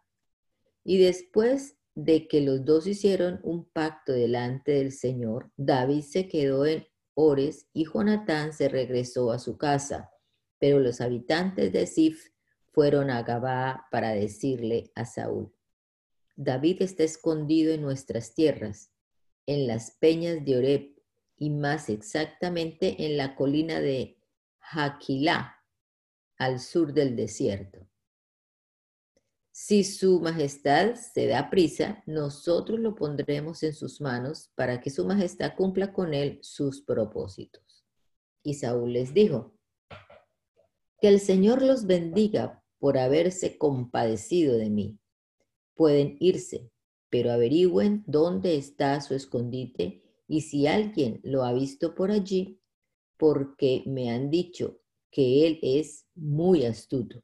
[0.84, 6.68] Y después de que los dos hicieron un pacto delante del Señor, David se quedó
[6.68, 10.12] en Ores y Jonatán se regresó a su casa.
[10.60, 12.30] Pero los habitantes de Sif
[12.74, 15.52] fueron a Gabá para decirle a Saúl,
[16.36, 18.92] David está escondido en nuestras tierras,
[19.46, 21.02] en las peñas de Oreb
[21.38, 24.18] y más exactamente en la colina de
[24.60, 25.60] Jaquilá,
[26.38, 27.88] al sur del desierto.
[29.52, 35.06] Si su majestad se da prisa, nosotros lo pondremos en sus manos para que su
[35.06, 37.86] majestad cumpla con él sus propósitos.
[38.42, 39.56] Y Saúl les dijo,
[41.00, 45.00] que el Señor los bendiga por haberse compadecido de mí
[45.76, 46.70] pueden irse,
[47.10, 52.60] pero averigüen dónde está su escondite Y si alguien lo ha visto por allí,
[53.18, 54.80] porque me han dicho
[55.12, 57.22] que él es muy astuto.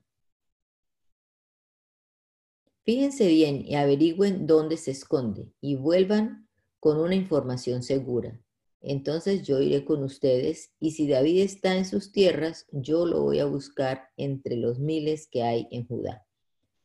[2.83, 6.47] Fíjense bien y averigüen dónde se esconde y vuelvan
[6.79, 8.39] con una información segura.
[8.81, 13.39] Entonces yo iré con ustedes y si David está en sus tierras, yo lo voy
[13.39, 16.25] a buscar entre los miles que hay en Judá.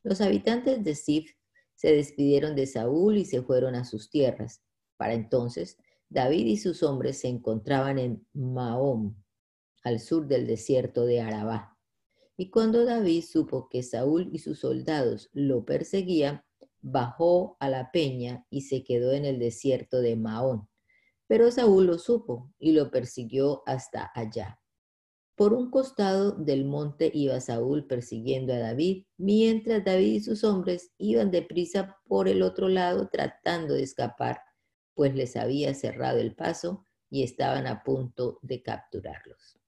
[0.03, 1.33] Los habitantes de Sif
[1.75, 4.63] se despidieron de Saúl y se fueron a sus tierras.
[4.97, 9.17] Para entonces, David y sus hombres se encontraban en Mahom,
[9.83, 11.77] al sur del desierto de Arabá.
[12.37, 16.43] Y cuando David supo que Saúl y sus soldados lo perseguían,
[16.81, 20.69] bajó a la peña y se quedó en el desierto de Maón.
[21.27, 24.61] Pero Saúl lo supo y lo persiguió hasta allá.
[25.37, 30.93] Por un costado del monte iba Saúl persiguiendo a David, mientras David y sus hombres
[30.97, 34.41] iban deprisa por el otro lado tratando de escapar,
[34.95, 39.59] pues les había cerrado el paso y estaban a punto de capturarlos.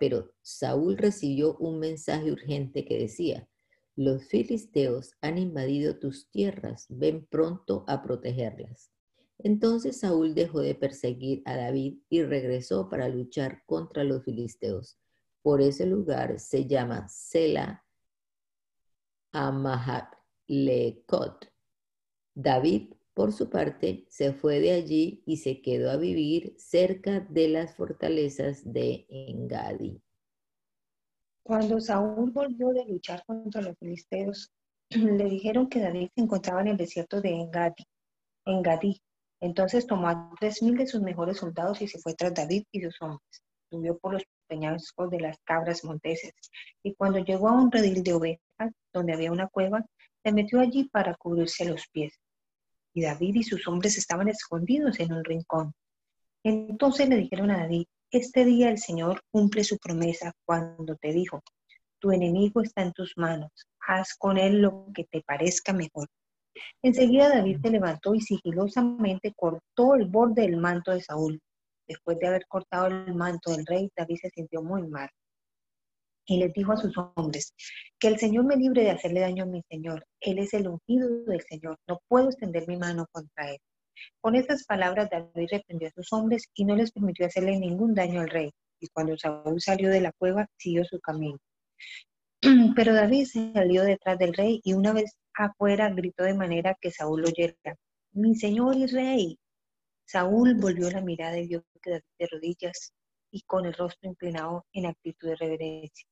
[0.00, 3.46] Pero Saúl recibió un mensaje urgente que decía,
[3.94, 8.90] los filisteos han invadido tus tierras, ven pronto a protegerlas.
[9.38, 14.98] Entonces Saúl dejó de perseguir a David y regresó para luchar contra los filisteos.
[15.42, 17.84] Por ese lugar se llama Sela
[19.32, 20.48] Amahalekot.
[22.34, 27.48] David por su parte, se fue de allí y se quedó a vivir cerca de
[27.48, 30.00] las fortalezas de Engadi.
[31.42, 34.52] Cuando Saúl volvió de luchar contra los filisteos,
[34.90, 37.84] le dijeron que David se encontraba en el desierto de Engadi.
[38.44, 39.02] Engadí.
[39.40, 42.80] Entonces tomó a tres mil de sus mejores soldados y se fue tras David y
[42.82, 43.42] sus hombres.
[43.70, 46.32] Subió por los peñascos de las cabras monteses
[46.82, 49.84] y cuando llegó a un redil de ovejas, donde había una cueva,
[50.24, 52.18] se metió allí para cubrirse los pies
[52.98, 55.72] y David y sus hombres estaban escondidos en un rincón.
[56.42, 61.42] Entonces le dijeron a David, este día el Señor cumple su promesa cuando te dijo,
[62.00, 63.52] tu enemigo está en tus manos,
[63.86, 66.08] haz con él lo que te parezca mejor.
[66.82, 71.40] Enseguida David se levantó y sigilosamente cortó el borde del manto de Saúl.
[71.86, 75.08] Después de haber cortado el manto del rey, David se sintió muy mal
[76.28, 77.54] y les dijo a sus hombres,
[77.98, 80.04] que el Señor me libre de hacerle daño a mi Señor.
[80.20, 83.58] Él es el ungido del Señor, no puedo extender mi mano contra él.
[84.20, 88.20] Con estas palabras David reprendió a sus hombres y no les permitió hacerle ningún daño
[88.20, 88.50] al rey.
[88.78, 91.38] Y cuando Saúl salió de la cueva, siguió su camino.
[92.76, 97.24] Pero David salió detrás del rey y una vez afuera gritó de manera que Saúl
[97.24, 97.54] oyera,
[98.12, 99.38] mi Señor y rey.
[100.06, 102.92] Saúl volvió la mirada y vio que David de rodillas
[103.32, 106.06] y con el rostro inclinado en actitud de reverencia.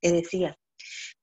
[0.00, 0.56] Te decía,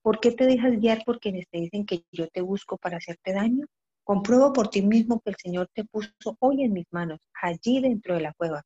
[0.02, 3.32] ¿por qué te dejas guiar por quienes te dicen que yo te busco para hacerte
[3.32, 3.66] daño?
[4.04, 8.14] Compruebo por ti mismo que el Señor te puso hoy en mis manos, allí dentro
[8.14, 8.62] de la cueva.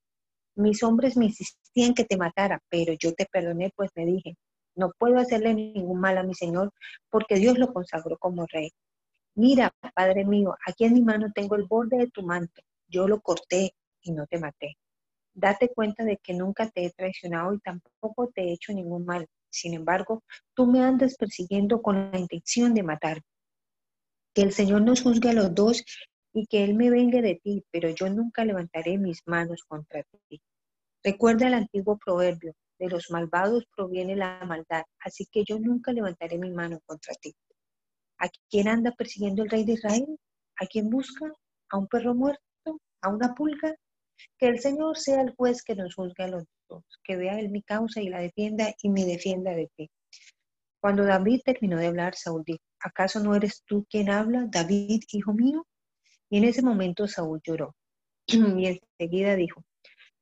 [0.54, 4.36] Mis hombres me insistían que te matara, pero yo te perdoné, pues me dije,
[4.74, 6.72] no puedo hacerle ningún mal a mi Señor,
[7.10, 8.70] porque Dios lo consagró como rey.
[9.34, 12.62] Mira, Padre mío, aquí en mi mano tengo el borde de tu manto.
[12.88, 14.76] Yo lo corté y no te maté.
[15.34, 19.26] Date cuenta de que nunca te he traicionado y tampoco te he hecho ningún mal.
[19.50, 20.22] Sin embargo,
[20.54, 23.24] tú me andas persiguiendo con la intención de matarme.
[24.34, 25.84] Que el Señor nos juzgue a los dos
[26.32, 30.40] y que Él me venga de ti, pero yo nunca levantaré mis manos contra ti.
[31.02, 36.38] Recuerda el antiguo proverbio, de los malvados proviene la maldad, así que yo nunca levantaré
[36.38, 37.34] mi mano contra ti.
[38.18, 40.18] ¿A quién anda persiguiendo el rey de Israel?
[40.58, 41.30] ¿A quién busca?
[41.68, 42.80] ¿A un perro muerto?
[43.02, 43.74] ¿A una pulga?
[44.38, 47.50] Que el Señor sea el juez que nos juzgue a los dos, que vea él
[47.50, 49.90] mi causa y la defienda y me defienda de ti.
[50.80, 55.34] Cuando David terminó de hablar, Saúl dijo, ¿acaso no eres tú quien habla, David, hijo
[55.34, 55.66] mío?
[56.30, 57.74] Y en ese momento Saúl lloró.
[58.26, 59.62] y enseguida dijo,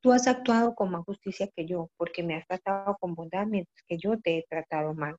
[0.01, 3.83] tú has actuado con más justicia que yo, porque me has tratado con bondad mientras
[3.87, 5.15] que yo te he tratado mal.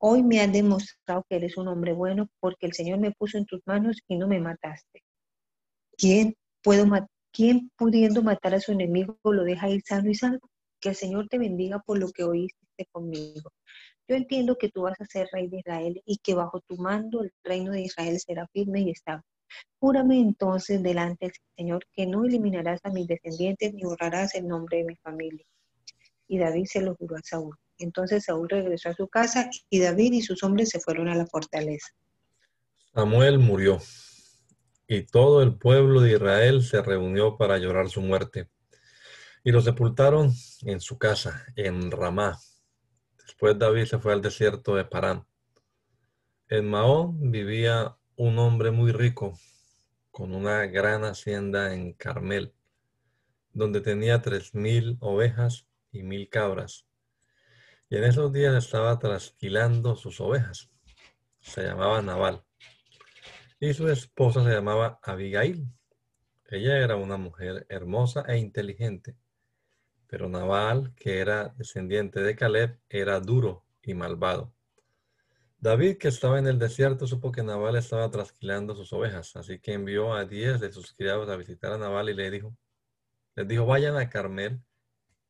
[0.00, 3.46] Hoy me has demostrado que eres un hombre bueno porque el Señor me puso en
[3.46, 5.02] tus manos y no me mataste.
[5.96, 6.36] ¿Quién
[7.76, 10.48] pudiendo matar a su enemigo lo deja ir sano y salvo?
[10.80, 13.50] Que el Señor te bendiga por lo que oíste conmigo.
[14.06, 17.22] Yo entiendo que tú vas a ser rey de Israel y que bajo tu mando
[17.22, 19.24] el reino de Israel será firme y estable.
[19.78, 24.78] Júrame entonces delante del Señor que no eliminarás a mis descendientes ni borrarás el nombre
[24.78, 25.44] de mi familia.
[26.26, 27.56] Y David se lo juró a Saúl.
[27.78, 31.26] Entonces Saúl regresó a su casa y David y sus hombres se fueron a la
[31.26, 31.88] fortaleza.
[32.92, 33.80] Samuel murió
[34.88, 38.48] y todo el pueblo de Israel se reunió para llorar su muerte.
[39.44, 40.32] Y lo sepultaron
[40.62, 42.38] en su casa, en Ramá.
[43.18, 45.26] Después David se fue al desierto de Parán.
[46.48, 49.38] En Mahón vivía un hombre muy rico,
[50.10, 52.52] con una gran hacienda en Carmel.
[53.52, 56.84] donde tenía tres mil ovejas y mil cabras.
[57.88, 60.68] Y en esos días estaba trasquilando sus ovejas.
[61.40, 62.42] Se llamaba Naval.
[63.60, 65.68] Y su esposa se llamaba Abigail.
[66.46, 69.16] Ella era una mujer hermosa e inteligente.
[70.08, 74.52] Pero Naval, que era descendiente de Caleb, era duro y malvado.
[75.60, 79.72] David, que estaba en el desierto, supo que Nabal estaba trasquilando sus ovejas, así que
[79.72, 82.56] envió a diez de sus criados a visitar a Nabal y le dijo,
[83.34, 84.62] les dijo, vayan a Carmel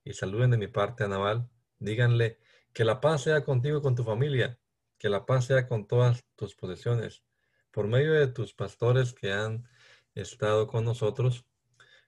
[0.05, 1.49] y saluden de mi parte a Nabal,
[1.79, 2.39] díganle
[2.75, 4.59] que la paz sea contigo y con tu familia,
[4.99, 7.23] que la paz sea con todas tus posesiones.
[7.71, 9.67] Por medio de tus pastores que han
[10.15, 11.47] estado con nosotros,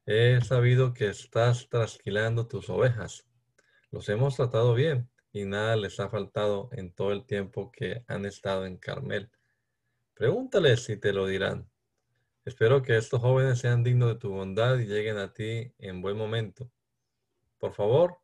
[0.04, 3.26] he sabido que estás trasquilando tus ovejas.
[3.90, 8.26] Los hemos tratado bien y nada les ha faltado en todo el tiempo que han
[8.26, 9.30] estado en Carmel.
[10.14, 11.70] Pregúntales si te lo dirán.
[12.44, 16.16] Espero que estos jóvenes sean dignos de tu bondad y lleguen a ti en buen
[16.16, 16.70] momento.
[17.58, 18.18] Por favor,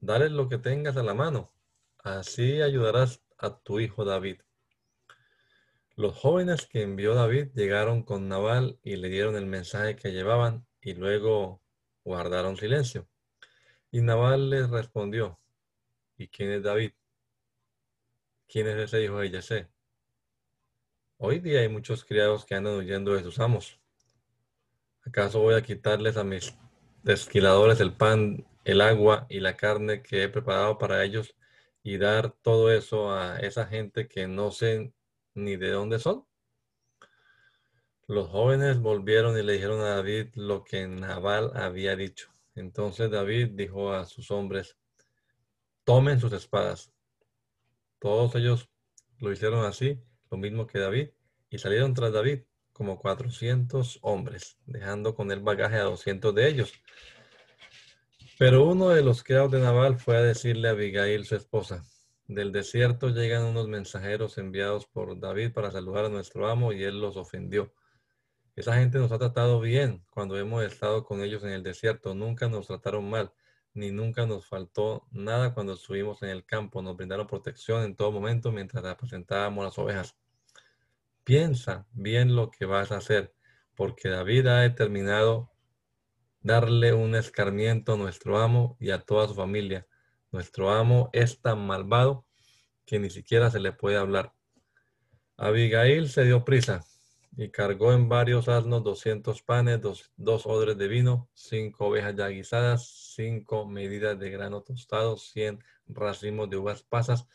[0.00, 1.52] dale lo que tengas a la mano.
[1.98, 4.40] Así ayudarás a tu hijo David.
[5.96, 10.66] Los jóvenes que envió David llegaron con Nabal y le dieron el mensaje que llevaban
[10.80, 11.62] y luego
[12.04, 13.08] guardaron silencio.
[13.90, 15.40] Y Nabal les respondió,
[16.18, 16.92] ¿Y quién es David?
[18.48, 19.68] ¿Quién es ese hijo de Yesé?
[21.18, 23.78] Hoy día hay muchos criados que andan huyendo de sus amos.
[25.04, 26.56] ¿Acaso voy a quitarles a mis
[27.02, 31.36] desquiladores el pan, el agua y la carne que he preparado para ellos
[31.82, 34.94] y dar todo eso a esa gente que no sé
[35.34, 36.26] ni de dónde son?
[38.06, 42.30] Los jóvenes volvieron y le dijeron a David lo que Nabal había dicho.
[42.54, 44.78] Entonces David dijo a sus hombres,
[45.86, 46.92] tomen sus espadas.
[48.00, 48.68] Todos ellos
[49.20, 51.10] lo hicieron así, lo mismo que David,
[51.48, 52.40] y salieron tras David
[52.72, 56.72] como 400 hombres, dejando con el bagaje a 200 de ellos.
[58.36, 61.84] Pero uno de los criados de Naval fue a decirle a Abigail, su esposa,
[62.26, 67.00] del desierto llegan unos mensajeros enviados por David para saludar a nuestro amo y él
[67.00, 67.72] los ofendió.
[68.56, 72.48] Esa gente nos ha tratado bien cuando hemos estado con ellos en el desierto, nunca
[72.48, 73.32] nos trataron mal
[73.76, 76.80] ni nunca nos faltó nada cuando estuvimos en el campo.
[76.80, 80.16] Nos brindaron protección en todo momento mientras apacentábamos las ovejas.
[81.24, 83.34] Piensa bien lo que vas a hacer,
[83.74, 85.52] porque David ha determinado
[86.40, 89.86] darle un escarmiento a nuestro amo y a toda su familia.
[90.32, 92.24] Nuestro amo es tan malvado
[92.86, 94.32] que ni siquiera se le puede hablar.
[95.36, 96.82] Abigail se dio prisa
[97.36, 102.28] y cargó en varios asnos doscientos panes, dos, dos, odres de vino, cinco ovejas ya
[102.28, 107.28] guisadas, cinco medidas de grano tostado, cien racimos de uvas pasas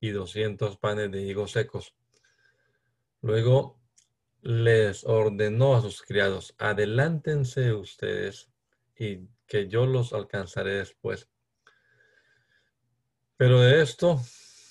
[0.00, 1.94] y doscientos panes de higos secos.
[3.20, 3.78] Luego
[4.40, 8.50] les ordenó a sus criados, adelántense ustedes
[8.96, 11.28] y que yo los alcanzaré después.
[13.36, 14.20] Pero de esto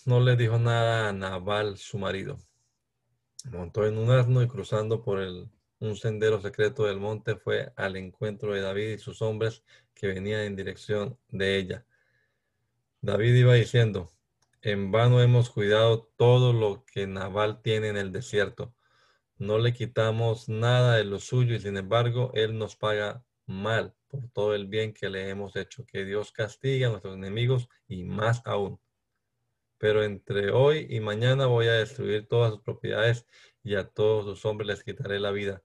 [0.05, 2.39] no le dijo nada a Nabal, su marido
[3.43, 7.95] montó en un asno y cruzando por el, un sendero secreto del monte fue al
[7.97, 9.63] encuentro de David y sus hombres
[9.93, 11.85] que venían en dirección de ella.
[13.01, 14.11] David iba diciendo,
[14.61, 18.73] en vano hemos cuidado todo lo que Nabal tiene en el desierto.
[19.37, 24.29] No le quitamos nada de lo suyo y sin embargo él nos paga mal por
[24.29, 25.85] todo el bien que le hemos hecho.
[25.85, 28.79] Que Dios castigue a nuestros enemigos y más aún
[29.83, 33.27] pero entre hoy y mañana voy a destruir todas sus propiedades
[33.65, 35.61] y a todos sus hombres les quitaré la vida.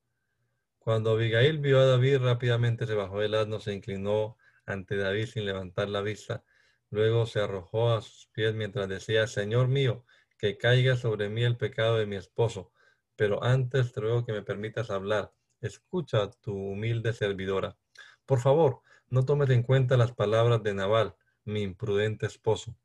[0.81, 5.45] Cuando Abigail vio a David, rápidamente se bajó del asno, se inclinó ante David sin
[5.45, 6.43] levantar la vista.
[6.91, 10.05] Luego se arrojó a sus pies mientras decía, Señor mío,
[10.37, 12.73] que caiga sobre mí el pecado de mi esposo.
[13.15, 15.33] Pero antes te ruego que me permitas hablar.
[15.61, 17.79] Escucha a tu humilde servidora.
[18.27, 21.15] Por favor, no tomes en cuenta las palabras de Nabal,
[21.45, 22.77] mi imprudente esposo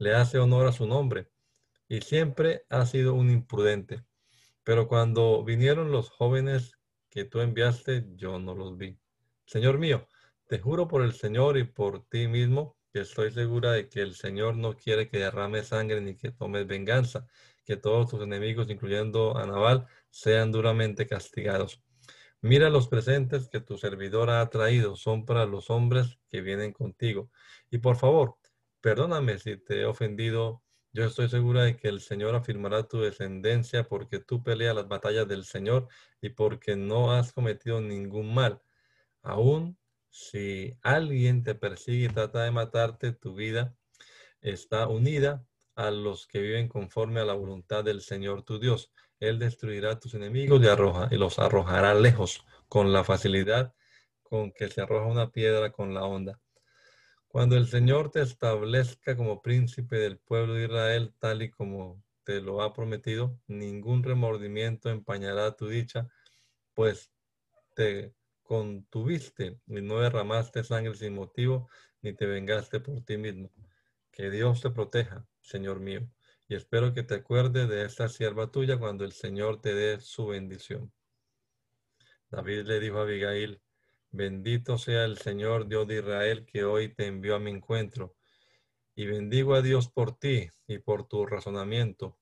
[0.00, 1.28] le hace honor a su nombre
[1.86, 4.02] y siempre ha sido un imprudente.
[4.64, 6.78] Pero cuando vinieron los jóvenes
[7.10, 8.98] que tú enviaste, yo no los vi.
[9.44, 10.08] Señor mío,
[10.46, 14.14] te juro por el Señor y por ti mismo que estoy segura de que el
[14.14, 17.26] Señor no quiere que derrame sangre ni que tomes venganza,
[17.64, 21.82] que todos tus enemigos, incluyendo a Naval, sean duramente castigados.
[22.40, 27.30] Mira los presentes que tu servidora ha traído, son para los hombres que vienen contigo.
[27.70, 28.39] Y por favor,
[28.80, 30.62] Perdóname si te he ofendido.
[30.92, 35.28] Yo estoy segura de que el Señor afirmará tu descendencia porque tú peleas las batallas
[35.28, 35.88] del Señor
[36.20, 38.60] y porque no has cometido ningún mal.
[39.22, 39.78] Aún
[40.08, 43.76] si alguien te persigue y trata de matarte, tu vida
[44.40, 45.44] está unida
[45.76, 48.92] a los que viven conforme a la voluntad del Señor tu Dios.
[49.20, 53.74] Él destruirá a tus enemigos y, y los arrojará lejos con la facilidad
[54.22, 56.40] con que se arroja una piedra con la onda.
[57.30, 62.40] Cuando el Señor te establezca como príncipe del pueblo de Israel, tal y como te
[62.40, 66.08] lo ha prometido, ningún remordimiento empañará tu dicha,
[66.74, 67.12] pues
[67.76, 71.68] te contuviste y no derramaste sangre sin motivo,
[72.02, 73.52] ni te vengaste por ti mismo.
[74.10, 76.10] Que Dios te proteja, Señor mío,
[76.48, 80.26] y espero que te acuerdes de esta sierva tuya cuando el Señor te dé su
[80.26, 80.92] bendición.
[82.28, 83.62] David le dijo a Abigail,
[84.12, 88.16] bendito sea el Señor Dios de Israel que hoy te envió a mi encuentro,
[88.94, 92.18] y bendigo a Dios por ti y por tu razonamiento,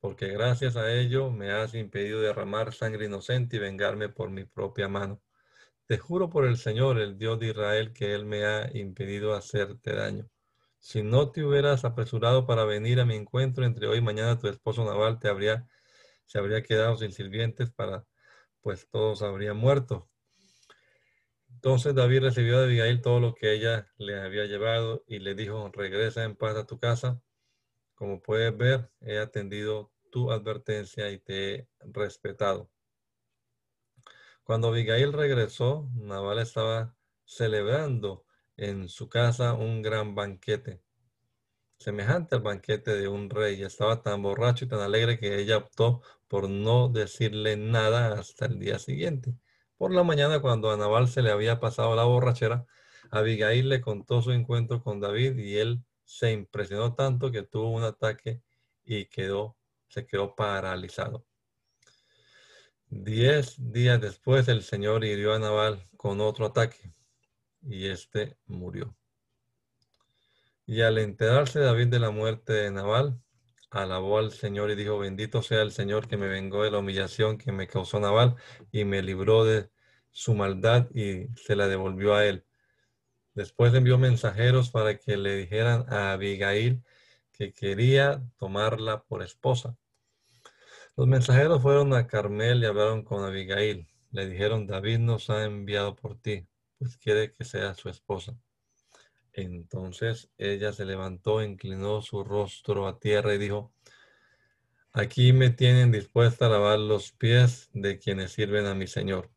[0.00, 4.88] porque gracias a ello me has impedido derramar sangre inocente y vengarme por mi propia
[4.88, 5.22] mano.
[5.86, 9.94] Te juro por el Señor, el Dios de Israel, que Él me ha impedido hacerte
[9.94, 10.30] daño.
[10.78, 14.48] Si no te hubieras apresurado para venir a mi encuentro entre hoy y mañana, tu
[14.48, 15.68] esposo Naval te habría,
[16.26, 18.06] se habría quedado sin sirvientes para,
[18.62, 20.09] pues todos habrían muerto.
[21.60, 25.70] Entonces David recibió de Abigail todo lo que ella le había llevado y le dijo,
[25.72, 27.22] regresa en paz a tu casa
[28.00, 32.70] como puedes ver, he atendido tu advertencia y te he respetado.
[34.42, 36.96] Cuando Abigail regresó, Naval estaba
[37.26, 38.24] celebrando
[38.56, 40.82] en su casa un gran banquete,
[41.78, 43.62] semejante al banquete de un rey.
[43.62, 48.58] Estaba tan borracho y tan alegre que ella optó por no decirle nada hasta el
[48.58, 49.34] día siguiente.
[49.80, 52.66] Por la mañana, cuando a Naval se le había pasado la borrachera,
[53.10, 57.84] Abigail le contó su encuentro con David y él se impresionó tanto que tuvo un
[57.84, 58.42] ataque
[58.84, 59.56] y quedó,
[59.88, 61.24] se quedó paralizado.
[62.88, 66.92] Diez días después el Señor hirió a Nabal con otro ataque
[67.62, 68.94] y éste murió.
[70.66, 73.18] Y al enterarse David de la muerte de Nabal,
[73.70, 77.38] alabó al Señor y dijo, bendito sea el Señor que me vengó de la humillación
[77.38, 78.36] que me causó Nabal
[78.72, 79.70] y me libró de
[80.10, 82.44] su maldad y se la devolvió a él.
[83.34, 86.82] Después envió mensajeros para que le dijeran a Abigail
[87.32, 89.76] que quería tomarla por esposa.
[90.96, 93.88] Los mensajeros fueron a Carmel y hablaron con Abigail.
[94.10, 96.46] Le dijeron, David nos ha enviado por ti,
[96.78, 98.36] pues quiere que sea su esposa.
[99.32, 103.72] Entonces ella se levantó, inclinó su rostro a tierra y dijo,
[104.92, 109.30] aquí me tienen dispuesta a lavar los pies de quienes sirven a mi señor.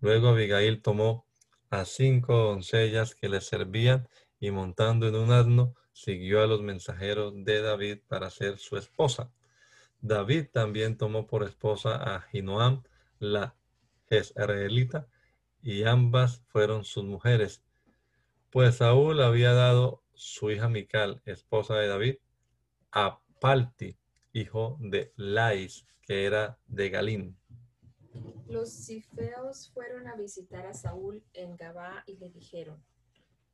[0.00, 1.26] Luego Abigail tomó
[1.70, 7.32] a cinco doncellas que le servían y montando en un asno siguió a los mensajeros
[7.36, 9.32] de David para ser su esposa.
[10.00, 12.82] David también tomó por esposa a Jinoam,
[13.18, 13.56] la
[14.08, 15.08] jezreelita,
[15.62, 17.62] y ambas fueron sus mujeres.
[18.56, 22.16] Pues Saúl había dado su hija Mical, esposa de David,
[22.90, 23.98] a Palti,
[24.32, 27.38] hijo de Lais, que era de Galín.
[28.48, 32.82] Los cifeos fueron a visitar a Saúl en Gabá y le dijeron,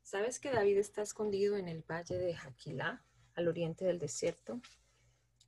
[0.04, 4.62] ¿sabes que David está escondido en el valle de Jaquilá, al oriente del desierto?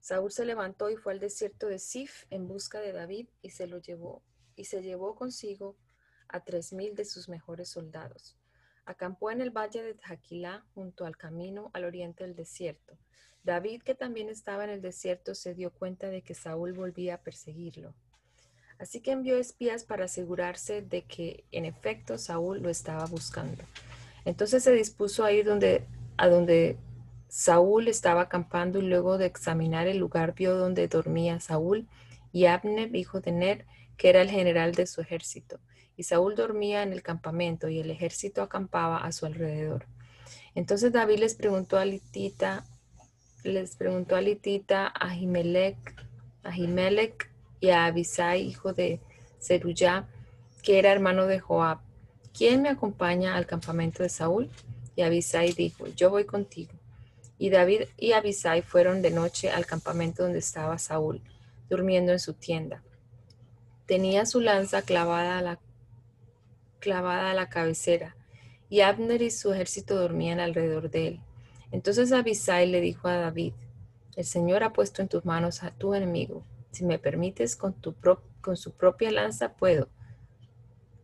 [0.01, 3.69] Saúl se levantó y fue al desierto de Sif en busca de David y se
[3.69, 4.25] lo llevó,
[4.57, 5.77] y se llevó consigo
[6.27, 8.37] a tres mil de sus mejores soldados.
[8.87, 12.99] Acampó en el valle de Jaquilá junto al camino al oriente del desierto.
[13.43, 17.23] David, que también estaba en el desierto, se dio cuenta de que Saúl volvía a
[17.23, 17.95] perseguirlo.
[18.79, 23.63] Así que envió espías para asegurarse de que en efecto Saúl lo estaba buscando.
[24.25, 25.85] Entonces se dispuso a ir donde,
[26.17, 26.79] a donde
[27.29, 31.87] Saúl estaba acampando y luego de examinar el lugar vio donde dormía Saúl
[32.33, 33.67] y Abner, hijo de Ner,
[33.97, 35.61] que era el general de su ejército.
[35.97, 39.87] Y Saúl dormía en el campamento y el ejército acampaba a su alrededor.
[40.55, 42.65] Entonces David les preguntó a Litita,
[43.43, 45.77] les preguntó a Litita, a Jimelec,
[46.43, 47.31] a Jimelec
[47.61, 49.01] y a Abisai, hijo de
[49.41, 50.09] Zeruyá,
[50.63, 51.79] que era hermano de Joab,
[52.37, 54.51] ¿quién me acompaña al campamento de Saúl?
[54.97, 56.73] Y Abisai dijo, yo voy contigo.
[57.39, 61.21] Y David y Abisai fueron de noche al campamento donde estaba Saúl,
[61.69, 62.83] durmiendo en su tienda.
[63.87, 65.59] Tenía su lanza clavada a la,
[66.85, 68.15] clavada a la cabecera,
[68.69, 71.21] y Abner y su ejército dormían alrededor de él.
[71.73, 73.55] Entonces Abisai le dijo a David,
[74.17, 77.95] el Señor ha puesto en tus manos a tu enemigo si me permites, con, tu
[78.41, 79.89] con su propia lanza puedo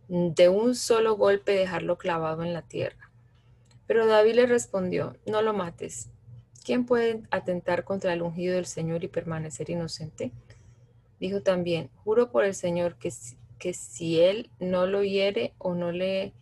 [0.09, 3.12] de un solo golpe dejarlo clavado en la tierra.
[3.87, 6.11] Pero David le respondió, no lo mates.
[6.64, 10.33] ¿Quién puede atentar contra el ungido del Señor y permanecer inocente?
[11.20, 13.12] Dijo también, juro por el Señor que,
[13.61, 16.33] que si él no lo hiere o no le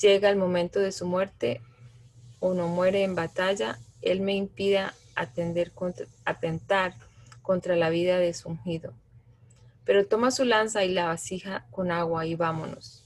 [0.00, 1.60] llega el momento de su muerte
[2.40, 6.94] o no muere en batalla, él me impida atender contra, atentar
[7.42, 8.94] contra la vida de su ungido.
[9.84, 13.04] Pero toma su lanza y la vasija con agua y vámonos.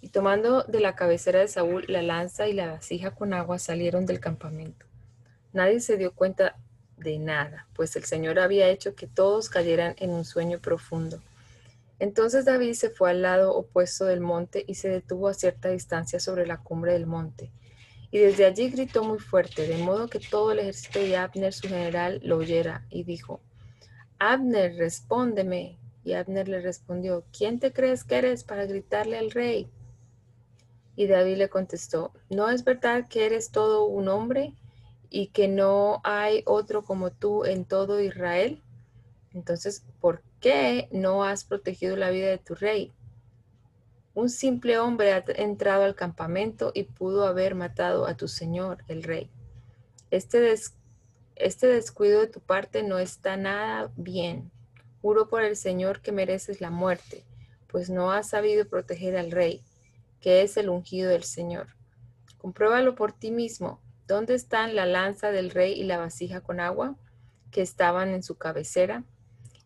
[0.00, 4.06] Y tomando de la cabecera de Saúl la lanza y la vasija con agua salieron
[4.06, 4.86] del campamento.
[5.52, 6.56] Nadie se dio cuenta
[6.96, 11.20] de nada, pues el Señor había hecho que todos cayeran en un sueño profundo.
[11.98, 16.20] Entonces David se fue al lado opuesto del monte y se detuvo a cierta distancia
[16.20, 17.50] sobre la cumbre del monte.
[18.10, 21.68] Y desde allí gritó muy fuerte, de modo que todo el ejército de Abner, su
[21.68, 23.40] general, lo oyera, y dijo,
[24.18, 25.78] Abner, respóndeme.
[26.04, 29.70] Y Abner le respondió, ¿quién te crees que eres para gritarle al rey?
[30.96, 34.54] Y David le contestó, ¿no es verdad que eres todo un hombre
[35.10, 38.62] y que no hay otro como tú en todo Israel?
[39.34, 42.92] Entonces, ¿por qué no has protegido la vida de tu rey?
[44.14, 49.02] Un simple hombre ha entrado al campamento y pudo haber matado a tu señor, el
[49.02, 49.30] rey.
[50.10, 50.54] Este,
[51.36, 54.50] este descuido de tu parte no está nada bien.
[55.00, 57.24] Juro por el Señor que mereces la muerte,
[57.68, 59.62] pues no has sabido proteger al rey,
[60.20, 61.68] que es el ungido del Señor.
[62.38, 63.80] Compruébalo por ti mismo.
[64.08, 66.96] ¿Dónde están la lanza del rey y la vasija con agua
[67.52, 69.04] que estaban en su cabecera?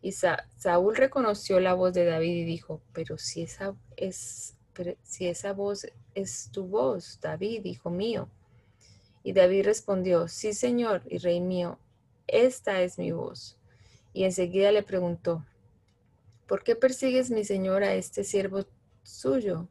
[0.03, 4.53] Y Saúl reconoció la voz de David y dijo, pero si esa, es,
[5.01, 8.27] si esa voz es tu voz, David, hijo mío.
[9.23, 11.79] Y David respondió, sí, Señor y Rey mío,
[12.27, 13.57] esta es mi voz.
[14.11, 15.45] Y enseguida le preguntó,
[16.47, 18.65] ¿por qué persigues mi Señor a este siervo
[19.03, 19.69] suyo?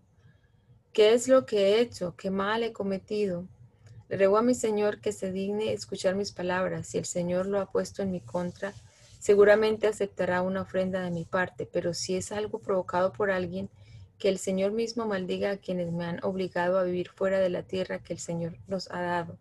[0.94, 2.16] ¿Qué es lo que he hecho?
[2.16, 3.46] ¿Qué mal he cometido?
[4.08, 6.86] Le ruego a mi Señor que se digne escuchar mis palabras.
[6.86, 8.72] Si el Señor lo ha puesto en mi contra,
[9.22, 13.70] Seguramente aceptará una ofrenda de mi parte, pero si es algo provocado por alguien,
[14.18, 17.62] que el Señor mismo maldiga a quienes me han obligado a vivir fuera de la
[17.62, 19.38] tierra que el Señor nos ha dado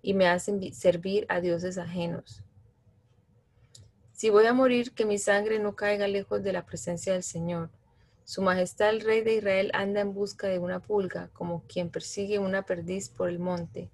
[0.00, 2.42] y me hacen servir a dioses ajenos.
[4.14, 7.68] Si voy a morir, que mi sangre no caiga lejos de la presencia del Señor.
[8.24, 12.38] Su Majestad el Rey de Israel anda en busca de una pulga, como quien persigue
[12.38, 13.90] una perdiz por el monte.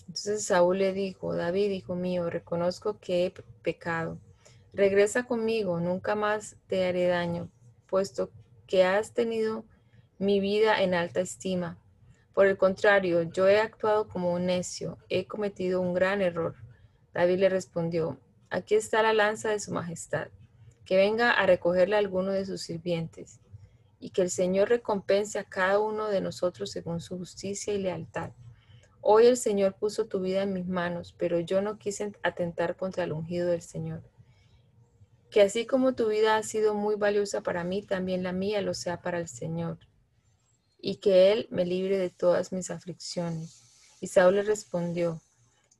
[0.00, 3.30] Entonces Saúl le dijo, David, hijo mío, reconozco que he
[3.62, 4.18] pecado
[4.74, 7.48] Regresa conmigo, nunca más te haré daño,
[7.86, 8.32] puesto
[8.66, 9.64] que has tenido
[10.18, 11.78] mi vida en alta estima.
[12.32, 16.56] Por el contrario, yo he actuado como un necio, he cometido un gran error.
[17.12, 18.18] David le respondió,
[18.50, 20.26] aquí está la lanza de su majestad,
[20.84, 23.38] que venga a recogerle a alguno de sus sirvientes,
[24.00, 28.32] y que el Señor recompense a cada uno de nosotros según su justicia y lealtad.
[29.00, 33.04] Hoy el Señor puso tu vida en mis manos, pero yo no quise atentar contra
[33.04, 34.02] el ungido del Señor
[35.34, 38.72] que así como tu vida ha sido muy valiosa para mí, también la mía lo
[38.72, 39.80] sea para el Señor,
[40.80, 43.96] y que Él me libre de todas mis aflicciones.
[44.00, 45.20] Y Saúl le respondió,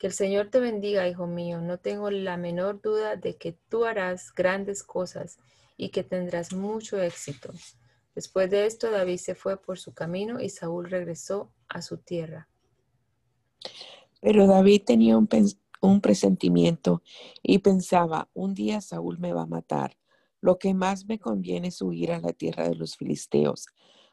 [0.01, 3.85] que el Señor te bendiga, hijo mío, no tengo la menor duda de que tú
[3.85, 5.39] harás grandes cosas
[5.77, 7.53] y que tendrás mucho éxito.
[8.17, 12.49] Después de esto, David se fue por su camino y Saúl regresó a su tierra.
[14.21, 15.29] Pero David tenía un,
[15.85, 17.03] un presentimiento
[17.43, 19.99] y pensaba, un día Saúl me va a matar.
[20.41, 23.67] Lo que más me conviene es huir a la tierra de los filisteos.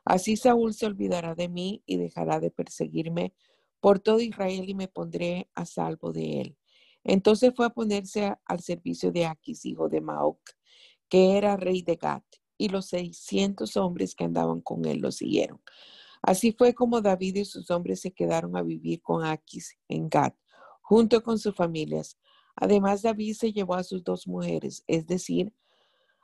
[0.03, 3.34] Así Saúl se olvidará de mí y dejará de perseguirme
[3.80, 6.57] por todo Israel y me pondré a salvo de él.
[7.03, 10.39] Entonces fue a ponerse al servicio de Aquis, hijo de Maoc,
[11.09, 12.24] que era rey de Gat,
[12.57, 15.61] y los seiscientos hombres que andaban con él lo siguieron.
[16.22, 20.36] Así fue como David y sus hombres se quedaron a vivir con Aquis en Gat,
[20.91, 22.17] junto con sus familias.
[22.53, 25.53] Además, David se llevó a sus dos mujeres, es decir,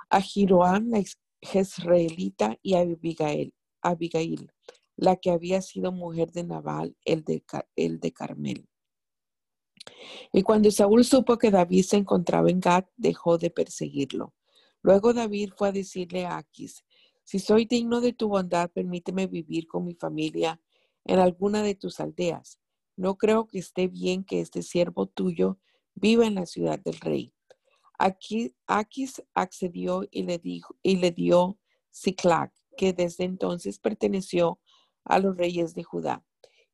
[0.09, 1.01] a Jiroam, la
[1.41, 4.51] jezreelita, y a Abigail, Abigail,
[4.97, 7.45] la que había sido mujer de Nabal, el de,
[7.77, 8.67] el de Carmel.
[10.33, 14.33] Y cuando Saúl supo que David se encontraba en Gad, dejó de perseguirlo.
[14.81, 16.83] Luego David fue a decirle a Aquis,
[17.23, 20.59] si soy digno de tu bondad, permíteme vivir con mi familia
[21.05, 22.59] en alguna de tus aldeas.
[22.97, 25.59] No creo que esté bien que este siervo tuyo
[25.93, 27.31] viva en la ciudad del rey.
[27.99, 31.59] Aquí, Aquis accedió y le, dijo, y le dio
[31.91, 34.59] Ciclac, que desde entonces perteneció
[35.05, 36.23] a los reyes de Judá.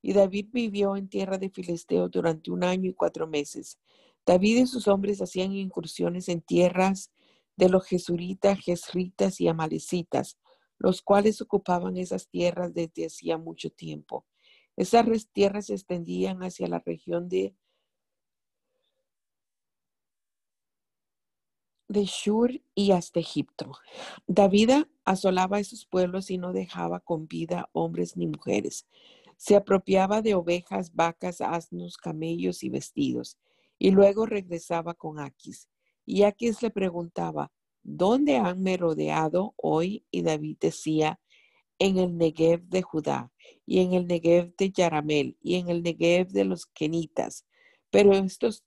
[0.01, 3.77] Y David vivió en tierra de Filisteo durante un año y cuatro meses.
[4.25, 7.11] David y sus hombres hacían incursiones en tierras
[7.57, 10.37] de los jesuritas, jesritas y amalecitas,
[10.77, 14.25] los cuales ocupaban esas tierras desde hacía mucho tiempo.
[14.75, 17.55] Esas tierras se extendían hacia la región de,
[21.87, 23.73] de Shur y hasta Egipto.
[24.25, 24.71] David
[25.05, 28.87] asolaba esos pueblos y no dejaba con vida hombres ni mujeres.
[29.37, 33.37] Se apropiaba de ovejas, vacas, asnos, camellos y vestidos,
[33.77, 35.69] y luego regresaba con Aquis.
[36.05, 37.51] Y Aquis le preguntaba,
[37.83, 40.05] ¿dónde han merodeado hoy?
[40.09, 41.19] Y David decía,
[41.79, 43.31] en el Negev de Judá,
[43.65, 47.45] y en el Negev de Yaramel, y en el Negev de los Kenitas.
[47.89, 48.63] Pero, estos,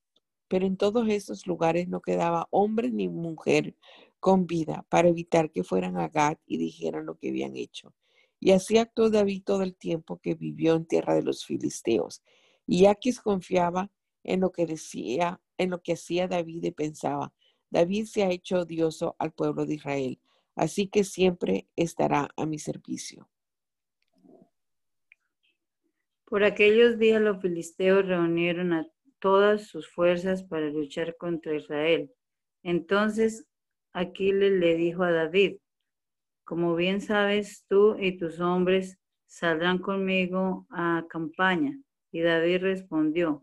[0.49, 3.75] pero en todos estos lugares no quedaba hombre ni mujer
[4.21, 7.95] con vida para evitar que fueran a Gad y dijeran lo que habían hecho.
[8.41, 12.23] Y así actuó David todo el tiempo que vivió en tierra de los filisteos.
[12.67, 13.91] Y Aquis confiaba
[14.25, 17.33] en lo que decía, en lo que hacía David y pensaba,
[17.71, 20.19] David se ha hecho odioso al pueblo de Israel,
[20.57, 23.29] así que siempre estará a mi servicio.
[26.25, 28.89] Por aquellos días los filisteos reunieron a
[29.21, 32.13] todas sus fuerzas para luchar contra Israel.
[32.65, 33.47] Entonces
[33.93, 35.59] Aquiles le dijo a David,
[36.45, 41.79] como bien sabes, tú y tus hombres saldrán conmigo a campaña.
[42.13, 43.43] Y David respondió,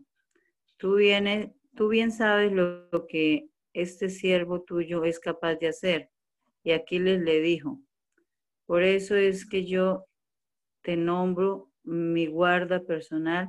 [0.76, 6.10] tú, vienes, tú bien sabes lo, lo que este siervo tuyo es capaz de hacer.
[6.64, 7.78] Y Aquiles le dijo,
[8.66, 10.06] por eso es que yo
[10.82, 13.48] te nombro mi guarda personal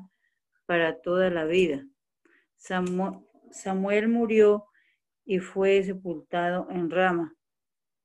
[0.65, 1.87] para toda la vida.
[2.55, 4.65] Samuel murió
[5.23, 7.35] y fue sepultado en Rama,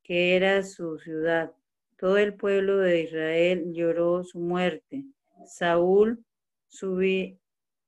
[0.03, 1.53] que era su ciudad.
[1.97, 5.05] Todo el pueblo de Israel lloró su muerte.
[5.47, 6.25] Saúl,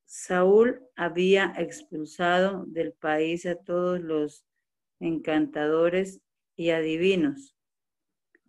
[0.05, 4.45] Saúl había expulsado del país a todos los
[4.99, 6.22] encantadores
[6.57, 7.57] y adivinos.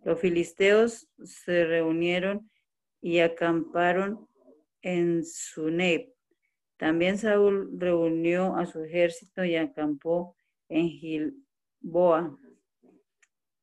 [0.02, 2.50] Los filisteos se reunieron
[3.00, 4.28] y acamparon
[4.82, 6.12] en Suneb.
[6.76, 10.36] También Saúl reunió a su ejército y acampó
[10.68, 12.38] en Gilboa.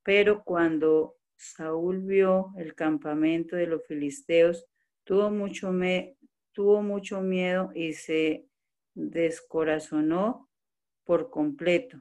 [0.03, 4.65] Pero cuando Saúl vio el campamento de los filisteos,
[5.03, 5.71] tuvo mucho,
[6.51, 8.47] tuvo mucho miedo y se
[8.93, 10.49] descorazonó
[11.03, 11.99] por completo.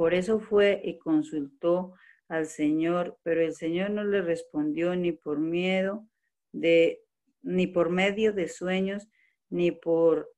[0.00, 1.92] Por eso fue y consultó
[2.26, 6.08] al Señor, pero el Señor no le respondió ni por miedo
[6.52, 7.02] de
[7.42, 9.10] ni por medio de sueños,
[9.50, 10.32] ni por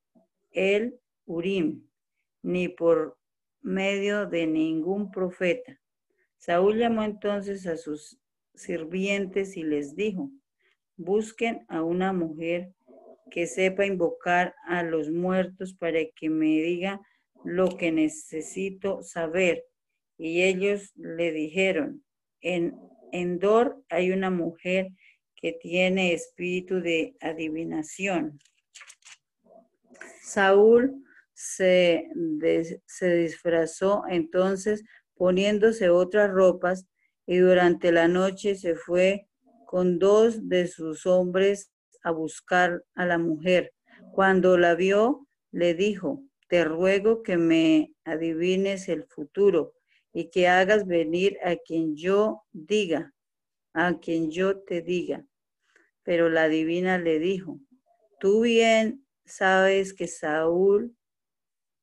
[0.51, 1.87] el Urim,
[2.41, 3.17] ni por
[3.61, 5.79] medio de ningún profeta.
[6.35, 8.19] Saúl llamó entonces a sus
[8.53, 10.29] sirvientes y les dijo,
[10.97, 12.73] busquen a una mujer
[13.31, 16.99] que sepa invocar a los muertos para que me diga
[17.43, 19.63] lo que necesito saber
[20.17, 22.03] y ellos le dijeron,
[22.41, 22.75] en
[23.11, 24.89] Endor hay una mujer
[25.35, 28.39] que tiene espíritu de adivinación.
[30.21, 32.07] Saúl se,
[32.85, 34.83] se disfrazó entonces
[35.15, 36.87] poniéndose otras ropas
[37.25, 39.27] y durante la noche se fue
[39.65, 41.71] con dos de sus hombres
[42.03, 43.73] a buscar a la mujer.
[44.13, 46.23] Cuando la vio, le dijo,
[46.53, 49.73] te ruego que me adivines el futuro
[50.13, 53.11] y que hagas venir a quien yo diga,
[53.73, 55.25] a quien yo te diga.
[56.03, 57.59] Pero la divina le dijo,
[58.19, 60.95] tú bien sabes que Saúl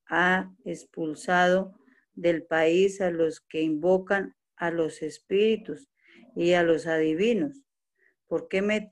[0.07, 1.75] ha expulsado
[2.15, 5.89] del país a los que invocan a los espíritus
[6.37, 7.65] y a los adivinos.
[8.29, 8.89] ¿Por qué me,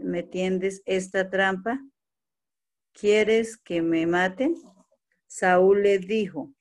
[0.00, 1.80] me tiendes esta trampa?
[2.92, 4.56] ¿Quieres que me maten?
[5.32, 6.52] Saúl le dijo,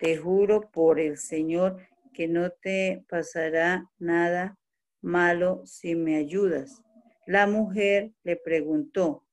[0.00, 4.58] te juro por el Señor que no te pasará nada
[5.00, 6.82] malo si me ayudas.
[7.24, 9.24] La mujer le preguntó,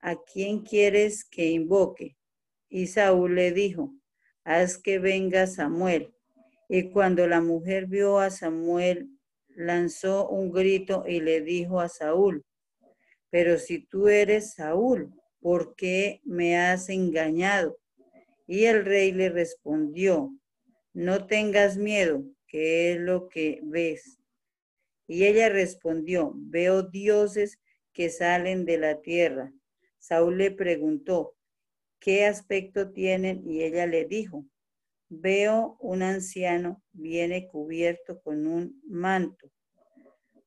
[0.00, 2.16] ¿a quién quieres que invoque?
[2.68, 3.94] Y Saúl le dijo,
[4.42, 6.12] haz que venga Samuel.
[6.68, 9.08] Y cuando la mujer vio a Samuel,
[9.50, 12.44] lanzó un grito y le dijo a Saúl,
[13.30, 17.78] pero si tú eres Saúl, ¿por qué me has engañado?
[18.46, 20.32] Y el rey le respondió,
[20.92, 24.18] no tengas miedo, que es lo que ves.
[25.06, 27.58] Y ella respondió, veo dioses
[27.92, 29.52] que salen de la tierra.
[29.98, 31.34] Saúl le preguntó,
[31.98, 33.42] ¿qué aspecto tienen?
[33.48, 34.44] Y ella le dijo,
[35.08, 39.50] veo un anciano, viene cubierto con un manto.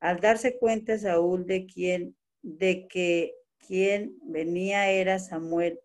[0.00, 3.34] Al darse cuenta Saúl de quién, de que
[3.66, 5.78] quien venía era Samuel,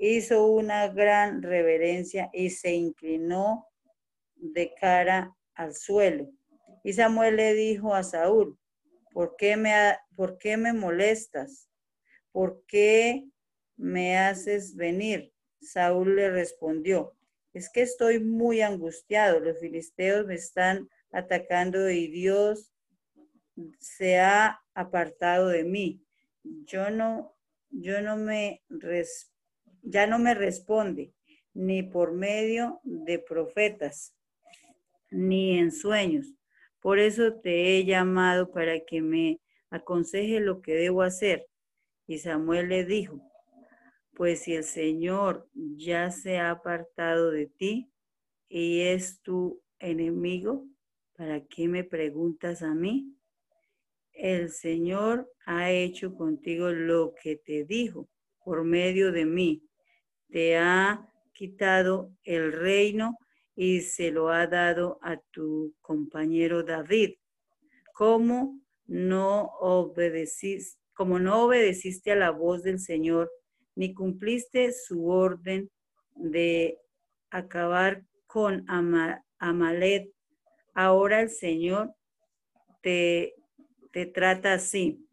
[0.00, 3.68] hizo una gran reverencia y se inclinó
[4.34, 6.30] de cara al suelo.
[6.82, 8.58] Y Samuel le dijo a Saúl,
[9.12, 9.74] ¿por qué me,
[10.16, 11.68] ¿por qué me molestas?
[12.32, 13.28] ¿Por qué
[13.76, 15.34] me haces venir?
[15.60, 17.14] Saúl le respondió,
[17.52, 22.72] es que estoy muy angustiado, los filisteos me están atacando y Dios
[23.78, 26.02] se ha apartado de mí.
[26.42, 27.36] Yo no,
[27.68, 28.62] yo no me
[29.82, 31.12] ya no me responde,
[31.54, 34.14] ni por medio de profetas,
[35.10, 36.34] ni en sueños.
[36.80, 41.46] Por eso te he llamado para que me aconseje lo que debo hacer.
[42.06, 43.20] Y Samuel le dijo,
[44.14, 47.90] pues si el Señor ya se ha apartado de ti
[48.48, 50.66] y es tu enemigo,
[51.16, 53.14] ¿para qué me preguntas a mí?
[54.12, 58.08] El Señor ha hecho contigo lo que te dijo
[58.44, 59.62] por medio de mí.
[60.30, 63.18] Te ha quitado el reino
[63.56, 67.14] y se lo ha dado a tu compañero David.
[67.92, 73.30] ¿Cómo no obedeciste, como no obedeciste a la voz del Señor,
[73.74, 75.70] ni cumpliste su orden
[76.14, 76.78] de
[77.30, 78.64] acabar con
[79.38, 80.12] Amalet,
[80.74, 81.94] ahora el Señor
[82.82, 83.34] te,
[83.92, 85.06] te trata así.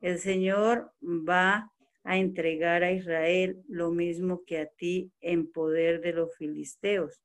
[0.00, 1.72] El Señor va
[2.04, 7.20] a entregar a Israel lo mismo que a ti en poder de los filisteos.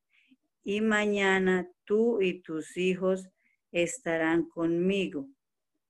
[0.64, 3.30] Y mañana tú y tus hijos
[3.72, 5.28] estarán conmigo.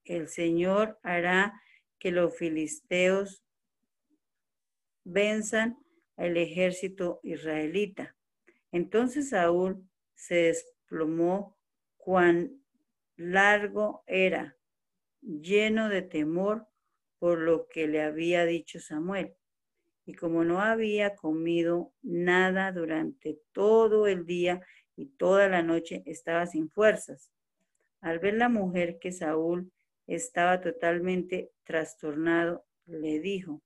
[0.04, 1.54] El Señor hará
[2.00, 3.44] que los filisteos
[5.04, 5.78] venzan
[6.18, 8.16] al ejército israelita.
[8.72, 11.58] Entonces Saúl se desplomó
[11.98, 12.62] cuán
[13.16, 14.56] largo era,
[15.22, 16.69] lleno de temor
[17.20, 19.36] por lo que le había dicho Samuel.
[20.06, 24.62] Y como no había comido nada durante todo el día
[24.96, 27.32] y toda la noche, estaba sin fuerzas.
[28.02, 29.72] Al ver la mujer que Saúl
[30.08, 33.62] estaba totalmente trastornado, le dijo,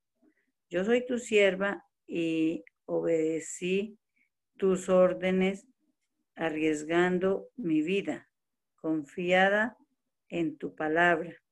[0.69, 3.97] yo soy tu sierva y obedecí
[4.57, 5.65] tus órdenes
[6.35, 8.27] arriesgando mi vida,
[8.75, 9.77] confiada
[10.29, 11.42] en tu palabra.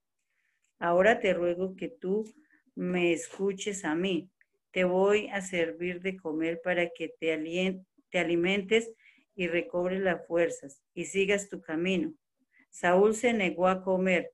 [0.82, 2.25] Ahora te ruego que tú
[2.73, 4.32] me escuches a mí.
[4.71, 8.91] Te voy a servir de comer para que te, te alimentes
[9.36, 12.15] y recobres las fuerzas y sigas tu camino.
[12.71, 14.32] Saúl se negó a comer,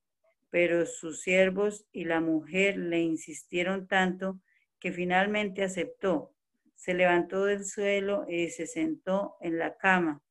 [0.50, 4.40] pero sus siervos y la mujer le insistieron tanto
[4.80, 6.34] que finalmente aceptó.
[6.76, 10.22] Se levantó del suelo y se sentó en la cama.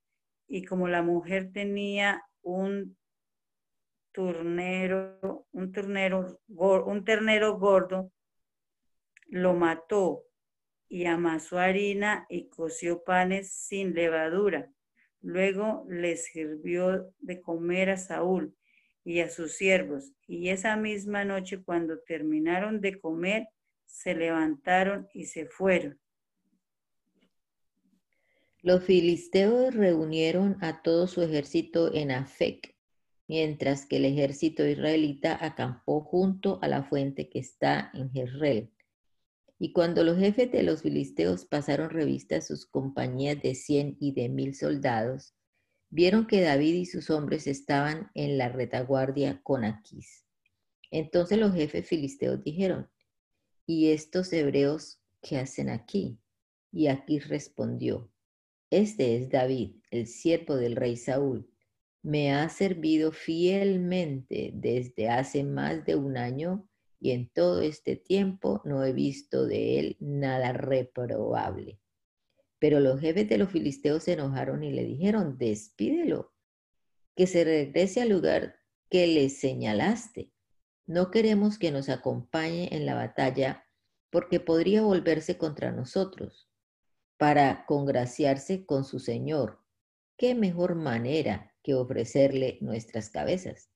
[0.48, 2.96] Y como la mujer tenía un
[4.22, 8.12] un ternero, un ternero gordo,
[9.28, 10.24] lo mató
[10.88, 14.70] y amasó harina y coció panes sin levadura.
[15.20, 18.54] Luego le sirvió de comer a Saúl
[19.04, 20.12] y a sus siervos.
[20.26, 23.48] Y esa misma noche, cuando terminaron de comer,
[23.84, 25.98] se levantaron y se fueron.
[28.62, 32.75] Los filisteos reunieron a todo su ejército en Afec,
[33.28, 38.70] mientras que el ejército israelita acampó junto a la fuente que está en Jezreel.
[39.58, 44.12] Y cuando los jefes de los filisteos pasaron revista a sus compañías de cien y
[44.12, 45.34] de mil soldados,
[45.88, 50.26] vieron que David y sus hombres estaban en la retaguardia con Aquís.
[50.90, 52.88] Entonces los jefes filisteos dijeron,
[53.66, 56.18] ¿y estos hebreos qué hacen aquí?
[56.70, 58.10] Y aquí respondió,
[58.70, 61.50] este es David, el siervo del rey Saúl.
[62.06, 66.68] Me ha servido fielmente desde hace más de un año
[67.00, 71.80] y en todo este tiempo no he visto de él nada reprobable.
[72.60, 76.32] Pero los jefes de los filisteos se enojaron y le dijeron, despídelo,
[77.16, 80.30] que se regrese al lugar que le señalaste.
[80.86, 83.66] No queremos que nos acompañe en la batalla
[84.10, 86.48] porque podría volverse contra nosotros
[87.16, 89.60] para congraciarse con su Señor.
[90.16, 93.70] ¿Qué mejor manera que ofrecerle nuestras cabezas?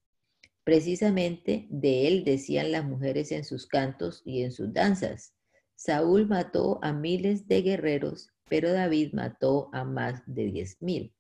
[0.63, 5.35] Precisamente de él decían las mujeres en sus cantos y en sus danzas.
[5.75, 11.13] Saúl mató a miles de guerreros, pero David mató a más de diez mil.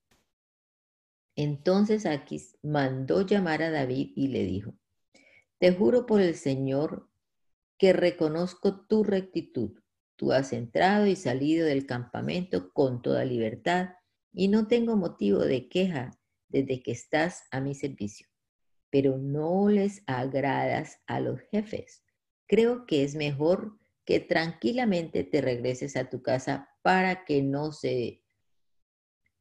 [1.34, 4.74] Entonces Aquis mandó llamar a David y le dijo,
[5.58, 7.08] te juro por el Señor
[7.76, 9.72] que reconozco tu rectitud.
[10.14, 13.94] Tú has entrado y salido del campamento con toda libertad
[14.32, 16.19] y no tengo motivo de queja
[16.50, 18.26] desde que estás a mi servicio.
[18.90, 22.04] Pero no les agradas a los jefes.
[22.46, 28.22] Creo que es mejor que tranquilamente te regreses a tu casa para que no se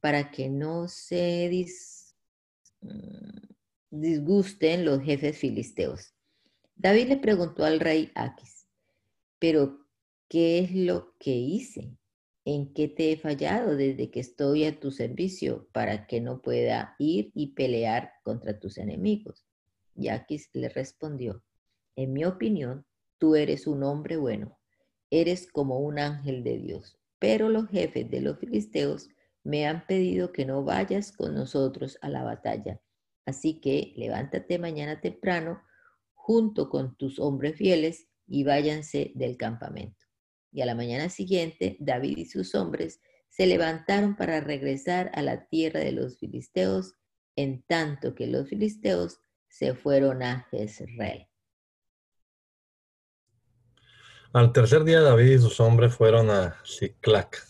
[0.02, 1.50] para que no se
[2.82, 3.50] mm,
[3.90, 6.14] disgusten los jefes filisteos.
[6.76, 8.66] David le preguntó al rey Aquis,
[9.40, 9.86] pero
[10.30, 11.99] ¿qué es lo que hice?
[12.52, 16.96] ¿En qué te he fallado desde que estoy a tu servicio para que no pueda
[16.98, 19.46] ir y pelear contra tus enemigos?
[19.94, 21.44] Y Aquis le respondió,
[21.96, 22.88] en mi opinión,
[23.20, 24.58] tú eres un hombre bueno,
[25.12, 29.10] eres como un ángel de Dios, pero los jefes de los filisteos
[29.44, 32.82] me han pedido que no vayas con nosotros a la batalla
[33.28, 35.62] Así que levántate mañana temprano
[36.16, 39.99] junto con tus hombres fieles y váyanse del campamento.
[40.52, 45.48] Y a la mañana siguiente, David y sus hombres se levantaron para regresar a la
[45.48, 46.96] tierra de los filisteos,
[47.36, 51.28] en tanto que los filisteos se fueron a Jezreel.
[54.32, 57.44] Al tercer día David y sus hombres fueron a Ciclac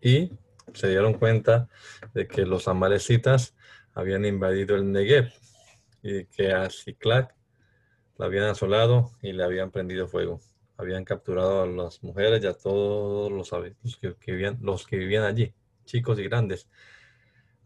[0.00, 0.32] y
[0.72, 1.68] se dieron cuenta
[2.14, 3.54] de que los amalecitas
[3.92, 5.30] habían invadido el Negev
[6.02, 7.34] y que a Ciclac
[8.16, 10.40] la habían asolado y le habían prendido fuego.
[10.80, 13.50] Habían capturado a las mujeres y a todos los,
[14.00, 15.52] que, vivían, los que vivían allí,
[15.84, 16.68] chicos y grandes.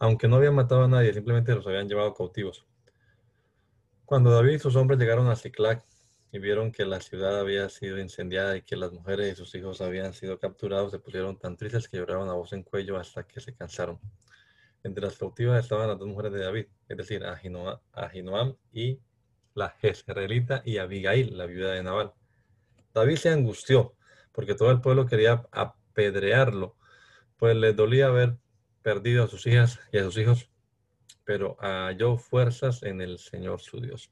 [0.01, 2.67] Aunque no habían matado a nadie, simplemente los habían llevado cautivos.
[4.05, 5.85] Cuando David y sus hombres llegaron a Ciclac
[6.33, 9.81] y vieron que la ciudad había sido incendiada y que las mujeres y sus hijos
[9.81, 13.41] habían sido capturados, se pusieron tan tristes que lloraron a voz en cuello hasta que
[13.41, 14.01] se cansaron.
[14.83, 18.99] Entre las cautivas estaban las dos mujeres de David, es decir, Ahinoam y
[19.55, 22.13] la Jezreelita y Abigail, la viuda de Nabal.
[22.95, 23.97] David se angustió
[24.33, 26.77] porque todo el pueblo quería apedrearlo,
[27.37, 28.39] pues le dolía haber
[28.83, 30.51] perdido a sus hijas y a sus hijos,
[31.25, 34.11] pero halló fuerzas en el Señor su Dios.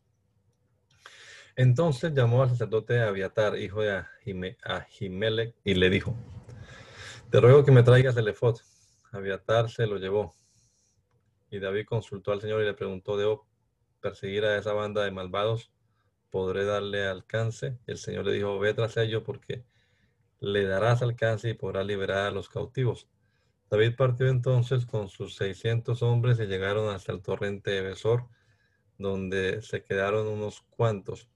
[1.54, 4.04] Entonces llamó al sacerdote Abiatar, hijo de
[4.64, 6.16] Ahimelech, y le dijo,
[7.30, 8.58] te ruego que me traigas el efod.
[9.10, 10.34] Abiatar se lo llevó.
[11.50, 13.46] Y David consultó al Señor y le preguntó, ¿debo
[14.00, 15.70] perseguir a esa banda de malvados?
[16.32, 17.78] ¿Podré darle alcance?
[17.86, 19.66] El Señor le dijo, ve tras ello porque
[20.40, 23.06] le darás alcance y podrás liberar a los cautivos.
[23.70, 28.30] David partió entonces con sus 600 hombres y llegaron hasta el torrente de Besor,
[28.96, 31.28] donde se quedaron unos cuantos.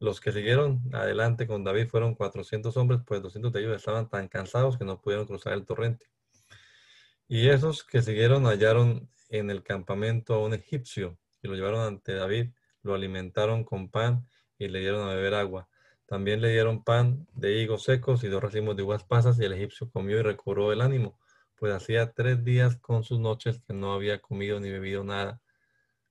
[0.00, 4.26] Los que siguieron adelante con David fueron 400 hombres, pues 200 de ellos estaban tan
[4.26, 6.10] cansados que no pudieron cruzar el torrente.
[7.28, 12.14] Y esos que siguieron hallaron en el campamento a un egipcio y lo llevaron ante
[12.14, 12.50] David,
[12.82, 14.26] lo alimentaron con pan
[14.58, 15.68] y le dieron a beber agua.
[16.06, 19.52] También le dieron pan de higos secos y dos racimos de uvas pasas y el
[19.52, 21.18] egipcio comió y recobró el ánimo,
[21.56, 25.40] pues hacía tres días con sus noches que no había comido ni bebido nada.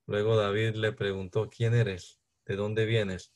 [0.07, 2.19] Luego David le preguntó, ¿quién eres?
[2.45, 3.33] ¿De dónde vienes?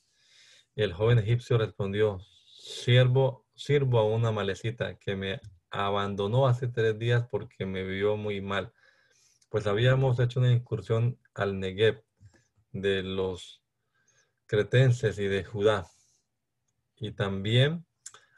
[0.76, 6.98] Y el joven egipcio respondió, siervo, sirvo a una malecita que me abandonó hace tres
[6.98, 8.74] días porque me vio muy mal.
[9.50, 12.05] Pues habíamos hecho una incursión al Negev
[12.76, 13.64] de los
[14.46, 15.88] cretenses y de Judá,
[16.98, 17.86] y también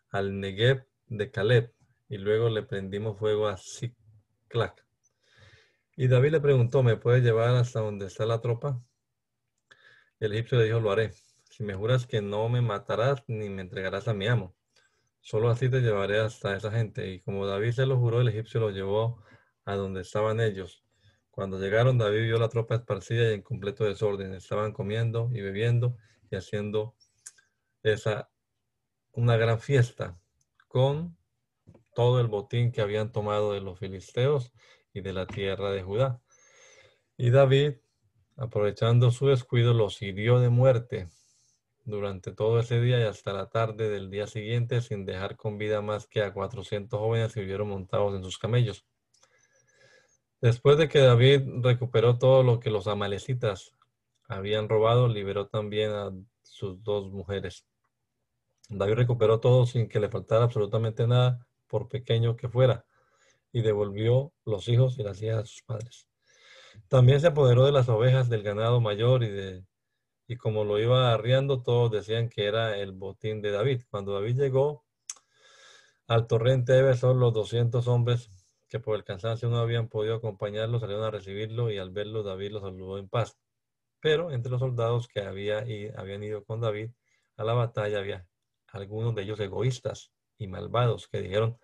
[0.10, 1.74] al Negev de Caleb,
[2.08, 4.76] y luego le prendimos fuego a Ziklag.
[5.96, 8.82] Y David le preguntó, ¿me puedes llevar hasta donde está la tropa?
[10.20, 11.12] el egipcio le dijo, lo haré
[11.58, 14.56] si me juras que no me matarás ni me entregarás a mi amo.
[15.22, 17.12] Solo así te llevaré hasta esa gente.
[17.12, 19.24] Y como David se lo juró, el egipcio lo llevó
[19.66, 20.87] a donde estaban ellos.
[21.38, 24.34] Cuando llegaron, David vio la tropa esparcida y en completo desorden.
[24.34, 25.96] Estaban comiendo y bebiendo
[26.32, 26.96] y haciendo
[27.84, 28.32] esa
[29.12, 30.20] una gran fiesta
[30.68, 31.16] con
[31.94, 34.52] todo el botín que habían tomado de los filisteos
[34.94, 36.24] y de la tierra de Judá.
[37.18, 37.74] Y David,
[38.36, 41.08] aprovechando su descuido, los hirió de muerte
[41.86, 45.84] durante todo ese día y hasta la tarde del día siguiente, sin dejar con vida
[45.84, 48.88] más que a 400 jóvenes que vivieron montados en sus camellos.
[50.42, 53.74] Después de que David recuperó todo lo que los amalecitas
[54.28, 56.12] habían robado, liberó también a
[56.44, 57.66] sus dos mujeres.
[58.70, 62.86] David recuperó todo sin que le faltara absolutamente nada, por pequeño que fuera,
[63.52, 66.08] y devolvió los hijos y las hijas a sus padres.
[66.88, 69.66] También se apoderó de las ovejas, del ganado mayor y de
[70.28, 73.84] y como lo iba arriando, todos decían que era el botín de David.
[73.90, 74.84] Cuando David llegó
[76.06, 78.30] al torrente de Besor, los 200 hombres
[78.68, 82.52] que por el cansancio no habían podido acompañarlo salieron a recibirlo y al verlo David
[82.52, 83.38] los saludó en paz.
[84.00, 86.92] Pero entre los soldados que había y habían ido con David
[87.36, 88.28] a la batalla había
[88.68, 91.58] algunos de ellos egoístas y malvados que dijeron,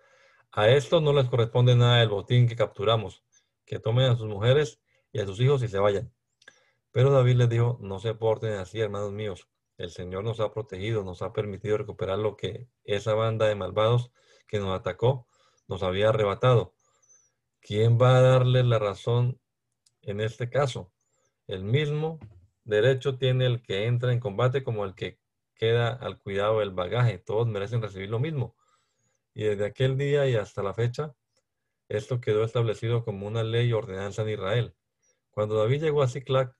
[0.52, 3.24] a estos no les corresponde nada del botín que capturamos,
[3.64, 4.80] que tomen a sus mujeres
[5.12, 6.12] y a sus hijos y se vayan.
[6.92, 9.48] Pero David les dijo, no se porten así, hermanos míos.
[9.76, 14.12] El Señor nos ha protegido, nos ha permitido recuperar lo que esa banda de malvados
[14.46, 15.26] que nos atacó
[15.66, 16.74] nos había arrebatado.
[17.66, 19.40] ¿Quién va a darle la razón
[20.02, 20.92] en este caso?
[21.46, 22.18] El mismo
[22.62, 25.18] derecho tiene el que entra en combate como el que
[25.54, 27.16] queda al cuidado del bagaje.
[27.16, 28.54] Todos merecen recibir lo mismo.
[29.32, 31.14] Y desde aquel día y hasta la fecha,
[31.88, 34.74] esto quedó establecido como una ley y ordenanza en Israel.
[35.30, 36.54] Cuando David llegó a Ciclac,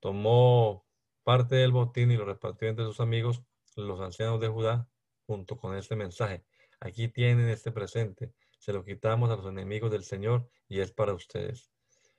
[0.00, 0.86] tomó
[1.22, 3.42] parte del botín y lo repartió entre sus amigos,
[3.76, 4.88] los ancianos de Judá,
[5.26, 6.46] junto con este mensaje.
[6.80, 8.32] Aquí tienen este presente.
[8.64, 11.70] Se lo quitamos a los enemigos del Señor y es para ustedes.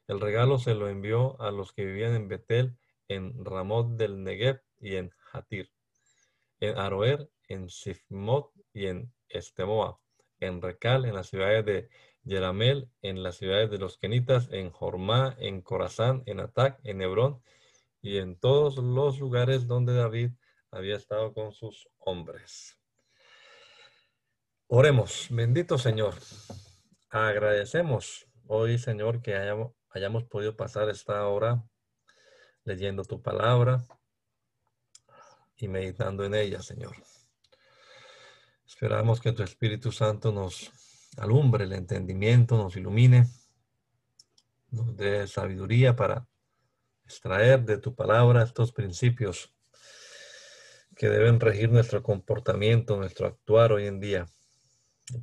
[0.06, 2.78] El regalo se lo envió a los que vivían en Betel,
[3.08, 5.72] en Ramot del Negev y en Hatir,
[6.60, 10.00] en Aroer, en Sifmot y en Estemoa,
[10.40, 11.90] en Recal, en las ciudades de
[12.22, 17.42] Yeramel, en las ciudades de los Kenitas, en Jormá, en Corazán, en Atac, en Hebrón
[18.04, 20.30] y en todos los lugares donde David
[20.70, 22.78] había estado con sus hombres.
[24.68, 26.16] Oremos, bendito Señor.
[27.12, 31.64] Agradecemos hoy, Señor, que hayamos, podido pasar esta hora
[32.64, 33.86] leyendo tu palabra
[35.56, 36.96] y meditando en ella, Señor.
[38.66, 40.72] Esperamos que tu Espíritu Santo nos
[41.18, 43.28] alumbre el entendimiento, nos ilumine,
[44.72, 46.28] nos dé sabiduría para
[47.04, 49.54] extraer de tu palabra estos principios
[50.96, 54.26] que deben regir nuestro comportamiento, nuestro actuar hoy en día,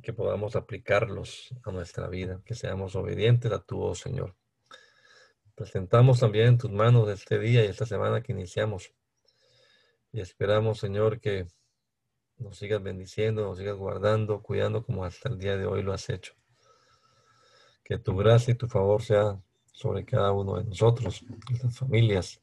[0.01, 4.35] que podamos aplicarlos a nuestra vida, que seamos obedientes a tu voz, Señor.
[5.55, 8.93] Presentamos también en tus manos este día y esta semana que iniciamos.
[10.11, 11.47] Y esperamos, Señor, que
[12.37, 16.09] nos sigas bendiciendo, nos sigas guardando, cuidando como hasta el día de hoy lo has
[16.09, 16.33] hecho.
[17.83, 19.39] Que tu gracia y tu favor sea
[19.71, 21.23] sobre cada uno de nosotros,
[21.61, 22.41] las familias,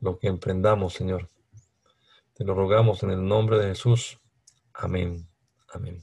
[0.00, 1.28] lo que emprendamos, Señor.
[2.34, 4.20] Te lo rogamos en el nombre de Jesús.
[4.72, 5.28] Amén.
[5.68, 6.02] Amén.